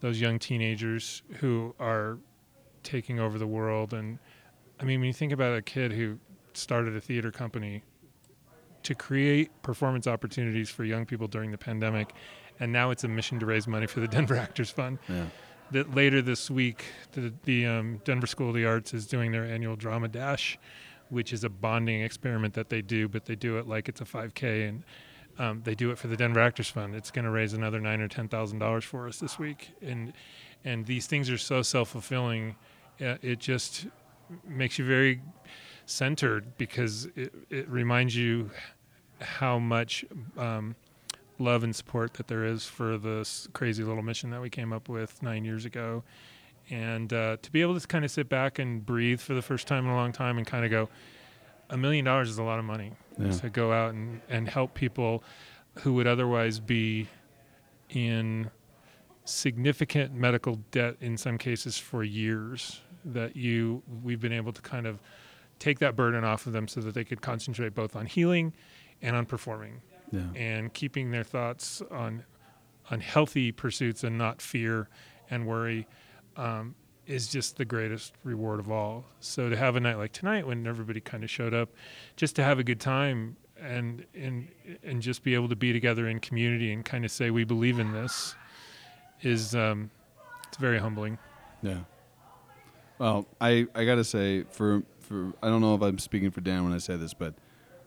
[0.00, 2.16] those young teenagers who are
[2.82, 3.92] taking over the world.
[3.92, 4.18] And
[4.80, 6.18] I mean, when you think about a kid who
[6.54, 7.82] started a theater company
[8.87, 12.14] to create performance opportunities for young people during the pandemic,
[12.61, 14.99] and now it's a mission to raise money for the Denver Actors Fund.
[15.09, 15.26] Yeah.
[15.72, 19.45] That later this week, the, the um, Denver School of the Arts is doing their
[19.45, 20.57] annual Drama Dash,
[21.09, 24.05] which is a bonding experiment that they do, but they do it like it's a
[24.05, 24.84] 5K, and
[25.41, 26.95] um, they do it for the Denver Actors Fund.
[26.95, 30.12] It's going to raise another nine or ten thousand dollars for us this week, and
[30.64, 32.55] and these things are so self fulfilling.
[33.01, 33.89] Uh, it just
[34.47, 35.20] makes you very
[35.87, 38.51] centered because it, it reminds you
[39.20, 40.04] how much
[40.36, 40.74] um,
[41.38, 44.88] love and support that there is for this crazy little mission that we came up
[44.88, 46.02] with nine years ago.
[46.70, 49.66] And uh, to be able to kind of sit back and breathe for the first
[49.66, 50.88] time in a long time and kind of go,
[51.70, 53.30] a million dollars is a lot of money Yeah.
[53.30, 55.22] to go out and, and help people
[55.80, 57.06] who would otherwise be
[57.90, 58.50] in
[59.24, 64.86] significant medical debt in some cases for years that you we've been able to kind
[64.86, 65.00] of
[65.58, 68.52] take that burden off of them so that they could concentrate both on healing
[69.03, 69.80] and on performing
[70.11, 70.22] Yeah.
[70.34, 72.24] and keeping their thoughts on
[72.90, 74.88] on healthy pursuits and not fear
[75.28, 75.86] and worry
[76.36, 76.74] um,
[77.07, 79.05] is just the greatest reward of all.
[79.18, 81.70] So to have a night like tonight when everybody kind of showed up,
[82.16, 84.49] just to have a good time and and
[84.84, 87.78] and just be able to be together in community and kind of say we believe
[87.80, 88.34] in this
[89.22, 89.90] is um,
[90.49, 91.18] it's very humbling.
[91.62, 91.80] Yeah.
[92.99, 96.64] Well, I, I gotta say for for I don't know if I'm speaking for Dan
[96.64, 97.34] when I say this, but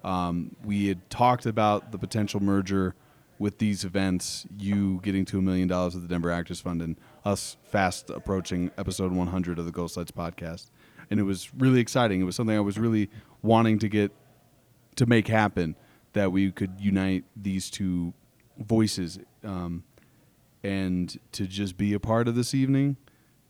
[0.04, 2.96] um, we had talked about the potential merger
[3.38, 6.98] with these events, you getting to a million dollars with the Denver Actors Fund, and
[7.24, 10.70] us fast approaching episode 100 of the Ghost Lights podcast,
[11.10, 12.22] and it was really exciting.
[12.22, 13.10] It was something I was really
[13.42, 14.12] wanting to get
[14.98, 15.76] to make happen
[16.14, 18.14] that we could unite these two
[18.58, 19.84] voices um,
[20.64, 22.98] and to just be a part of this evening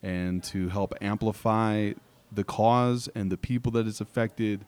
[0.03, 1.91] and to help amplify
[2.31, 4.65] the cause and the people that it's affected.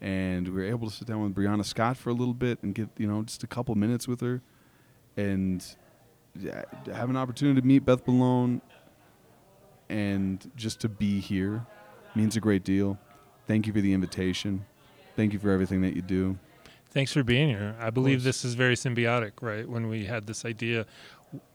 [0.00, 2.74] And we were able to sit down with Bryanna Scott for a little bit and
[2.74, 4.40] get, you know, just a couple minutes with her
[5.16, 5.64] and
[6.86, 8.62] have an opportunity to meet Beth Malone
[9.90, 11.66] and just to be here
[12.14, 12.98] means a great deal.
[13.46, 14.64] Thank you for the invitation.
[15.16, 16.38] Thank you for everything that you do.
[16.90, 17.76] Thanks for being here.
[17.78, 19.68] I believe this is very symbiotic, right?
[19.68, 20.86] When we had this idea,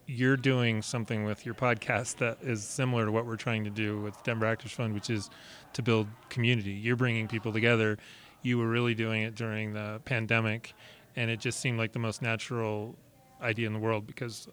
[0.05, 3.99] you're doing something with your podcast that is similar to what we're trying to do
[3.99, 5.29] with Denver Actors Fund, which is
[5.73, 6.71] to build community.
[6.71, 7.97] You're bringing people together.
[8.45, 10.73] You were really doing it during the pandemic,
[11.15, 12.95] and it just seemed like the most natural
[13.41, 14.47] idea in the world because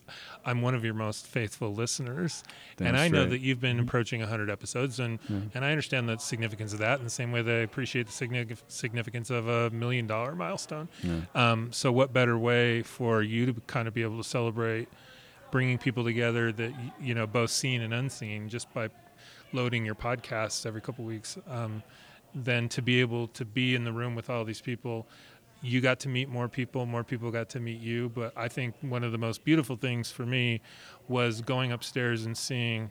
[0.44, 2.42] I'm one of your most faithful listeners,
[2.78, 5.36] and Damn I know that you've been approaching 100 episodes, and Yeah.
[5.54, 8.12] and I understand the significance of that in the same way that I appreciate the
[8.12, 10.88] signific- significance of a million dollar milestone.
[11.02, 11.20] Yeah.
[11.34, 14.88] Um, so, what better way for you to kind of be able to celebrate
[15.52, 18.88] bringing people together that you know both seen and unseen just by
[19.52, 21.82] loading your podcasts every couple weeks um,
[22.34, 25.06] than to be able to be in the room with all these people
[25.60, 28.74] you got to meet more people more people got to meet you but i think
[28.80, 30.60] one of the most beautiful things for me
[31.08, 32.90] was going upstairs and seeing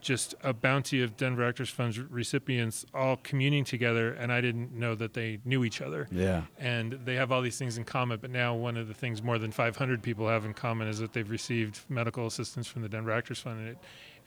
[0.00, 4.94] just a bounty of Denver Actors Fund recipients all communing together, and I didn't know
[4.94, 6.08] that they knew each other.
[6.10, 6.42] Yeah.
[6.58, 9.38] And they have all these things in common, but now one of the things more
[9.38, 13.10] than 500 people have in common is that they've received medical assistance from the Denver
[13.10, 13.78] Actors Fund, and it,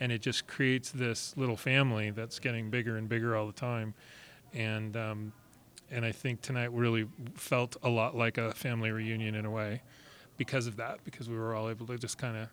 [0.02, 3.94] and it just creates this little family that's getting bigger and bigger all the time.
[4.52, 5.32] And um,
[5.92, 9.84] and I think tonight really felt a lot like a family reunion in a way
[10.38, 12.48] because of that, because we were all able to just kind of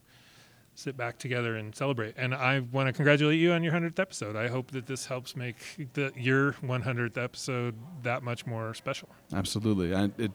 [0.75, 2.15] sit back together and celebrate.
[2.17, 4.37] And I want to congratulate you on your 100th episode.
[4.37, 5.57] I hope that this helps make
[5.95, 9.09] the, your 100th episode that much more special.
[9.33, 9.95] Absolutely.
[9.95, 10.33] I, it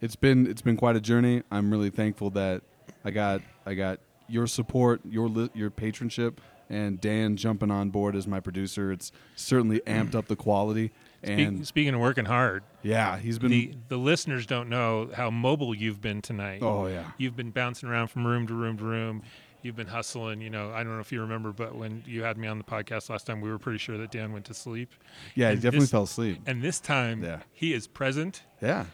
[0.00, 1.42] it's been it's been quite a journey.
[1.50, 2.62] I'm really thankful that
[3.04, 3.98] I got I got
[4.28, 6.40] your support, your li- your patronship,
[6.72, 8.90] and Dan jumping on board as my producer.
[8.90, 9.84] It's certainly mm.
[9.94, 10.90] amped up the quality.
[11.22, 15.30] Speak, And speaking of working hard, Yeah, he's been- the the listeners don't know how
[15.30, 16.60] mobile you've been tonight.
[16.62, 17.12] Oh, yeah.
[17.18, 19.22] you've been bouncing around from room to room to room.
[19.62, 20.40] You've been hustling.
[20.40, 22.64] You know, I don't know if you remember, but when you had me on the
[22.64, 24.90] podcast last time, we were pretty sure that Dan went to sleep.
[25.36, 26.40] Yeah, he definitely this- fell asleep.
[26.46, 27.42] And this time, Yeah.
[27.52, 28.42] he is present.
[28.60, 28.86] Yeah.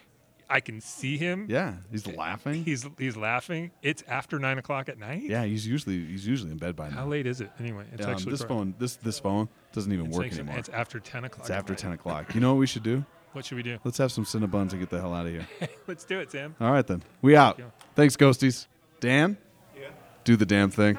[0.51, 1.47] I can see him.
[1.49, 2.65] Yeah, he's laughing.
[2.65, 3.71] He's he's laughing.
[3.83, 5.23] It's after nine o'clock at night.
[5.25, 6.97] yeah, he's usually he's usually in bed by now.
[6.97, 7.85] How late is it anyway?
[7.93, 10.59] It's Um, actually this quite- phone this this phone doesn't even It's work like- anymore.
[10.59, 12.35] it's after 10 o'clock It's after ten o'clock.
[12.35, 13.05] You know what we should do?
[13.33, 13.79] What should we do?
[13.85, 15.47] Let's have some Cinnabons and get the hell out of here.
[15.87, 16.57] Let's do it, Sam.
[16.61, 17.03] All right then.
[17.21, 17.61] We out.
[17.95, 18.67] Thanks, Ghosties.
[19.01, 19.37] Dan?
[19.79, 19.89] Yeah.
[20.25, 20.99] Do the damn thing.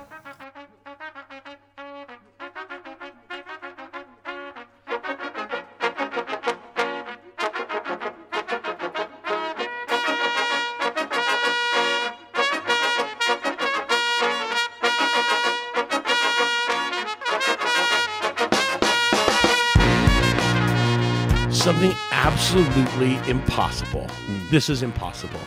[22.49, 24.07] Absolutely impossible.
[24.49, 25.39] This is impossible.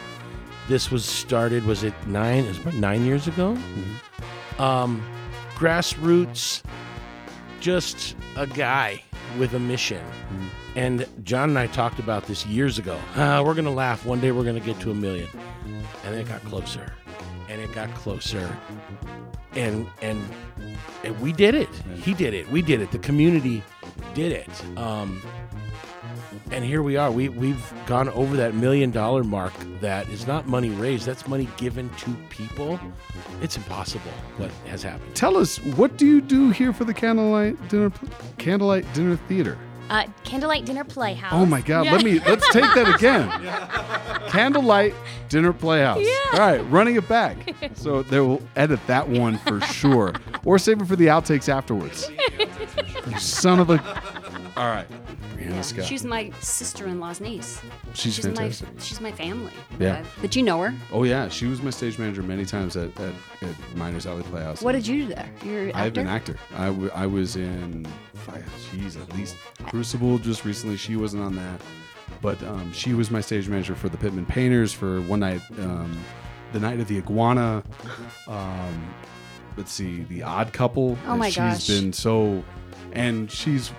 [0.69, 1.65] This was started.
[1.65, 2.45] Was it nine?
[2.45, 3.59] Is it nine years ago?
[4.61, 5.05] Um,
[5.57, 6.63] grassroots,
[7.59, 9.03] just a guy
[9.37, 10.01] with a mission.
[10.77, 12.97] And John and I talked about this years ago.
[13.17, 14.07] Ah, we're gonna laugh.
[14.07, 15.29] One day we're gonna get to a million,
[16.05, 16.93] and it got closer,
[17.49, 18.57] and it got closer,
[19.57, 20.25] and and
[21.03, 21.69] and we did it.
[21.97, 22.49] He did it.
[22.49, 22.93] We did it.
[22.93, 23.65] The community
[24.15, 24.79] did it.
[24.79, 25.21] Um,
[26.53, 27.11] and here we are.
[27.11, 29.53] We we've gone over that million dollar mark.
[29.81, 31.07] That is not money raised.
[31.07, 32.79] That's money given to people.
[33.41, 35.15] It's impossible what has happened.
[35.15, 37.91] Tell us, what do you do here for the candlelight dinner
[38.39, 39.59] candlelight dinner theater?
[39.91, 41.35] Uh, Candlelight Dinner Playhouse.
[41.35, 43.29] Oh my god, let me let's take that again.
[44.31, 44.95] Candlelight
[45.29, 45.99] dinner playhouse.
[46.01, 46.15] Yeah.
[46.33, 47.37] All right, running it back.
[47.75, 50.15] So they will edit that one for sure.
[50.47, 52.11] Or save it for the outtakes afterwards.
[53.07, 53.81] You son of a
[54.57, 54.87] All right.
[55.45, 55.85] Bryanna Scott.
[55.85, 57.61] She's my sister-in-law's niece.
[57.95, 58.75] She's fantastic.
[58.75, 59.53] My, she's my family.
[59.79, 60.01] Yeah.
[60.01, 60.75] Uh, but you know her.
[60.93, 64.63] Oh yeah, she was my stage manager many times at, at, at Miners Alley Playhouse.
[64.63, 65.31] What did you do there?
[65.45, 66.33] You're an I've been actor?
[66.51, 66.57] actor.
[66.57, 69.37] I, w- I was in, five, geez, at least
[69.67, 70.77] Crucible just recently.
[70.77, 71.61] She wasn't on that,
[72.21, 75.99] but um, she was my stage manager for the Pitmen Painters for one night, um,
[76.53, 77.63] the night of the Iguana.
[78.29, 78.95] Um,
[79.57, 80.97] let's see, the Odd Couple.
[81.07, 81.63] Oh my she's gosh.
[81.65, 82.43] She's been so,
[82.93, 83.73] and she's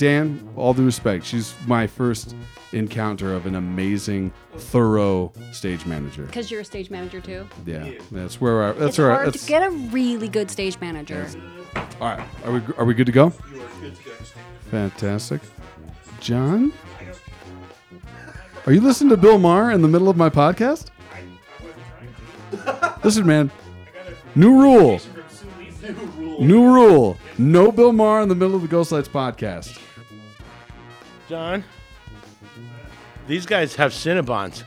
[0.00, 0.48] Dan.
[0.56, 2.34] All due respect, she's my first
[2.72, 6.24] encounter of an amazing, thorough stage manager.
[6.24, 7.46] Because you're a stage manager too.
[7.66, 10.50] Yeah, that's where I, that's it's where I, hard that's, to get a really good
[10.50, 11.28] stage manager.
[11.76, 13.28] all right, are we are we good to go?
[14.70, 15.42] Fantastic.
[16.18, 16.72] John?
[18.64, 20.88] Are you listening to Bill Maher in the middle of my podcast?
[23.04, 23.50] Listen, man.
[24.34, 24.98] New rule.
[26.40, 27.18] New rule.
[27.36, 29.78] No Bill Maher in the middle of the Ghost Lights podcast.
[31.30, 31.62] John,
[33.28, 34.64] these guys have Cinnabons.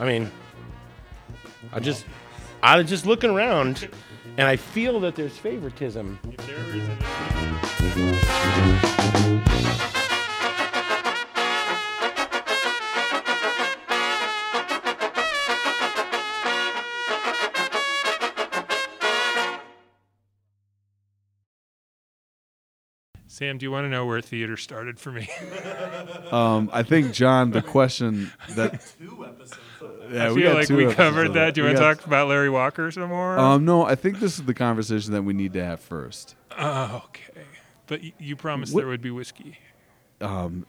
[0.00, 0.28] I mean,
[1.72, 2.04] I just,
[2.64, 3.88] I was just looking around,
[4.36, 6.18] and I feel that there's favoritism.
[23.36, 25.28] Sam, do you want to know where theater started for me?
[26.32, 28.72] Um, I think John, the question that
[30.10, 31.54] I we feel got like we covered that.
[31.54, 33.38] Do you We want to got- talk about Larry Walker some more?
[33.38, 36.34] Um, no, I think this is the conversation that we need to have first.
[36.58, 37.42] Oh, okay.
[37.86, 39.58] But y- you promised What- there would be whiskey.
[40.20, 40.66] Um,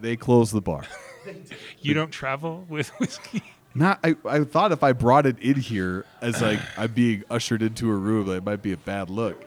[0.00, 0.84] they closed the bar.
[1.80, 3.42] You don't travel with whiskey?
[3.74, 7.62] Not, I, I thought if I brought it in here as like I'm being ushered
[7.62, 9.44] into a room, that it might be a bad look.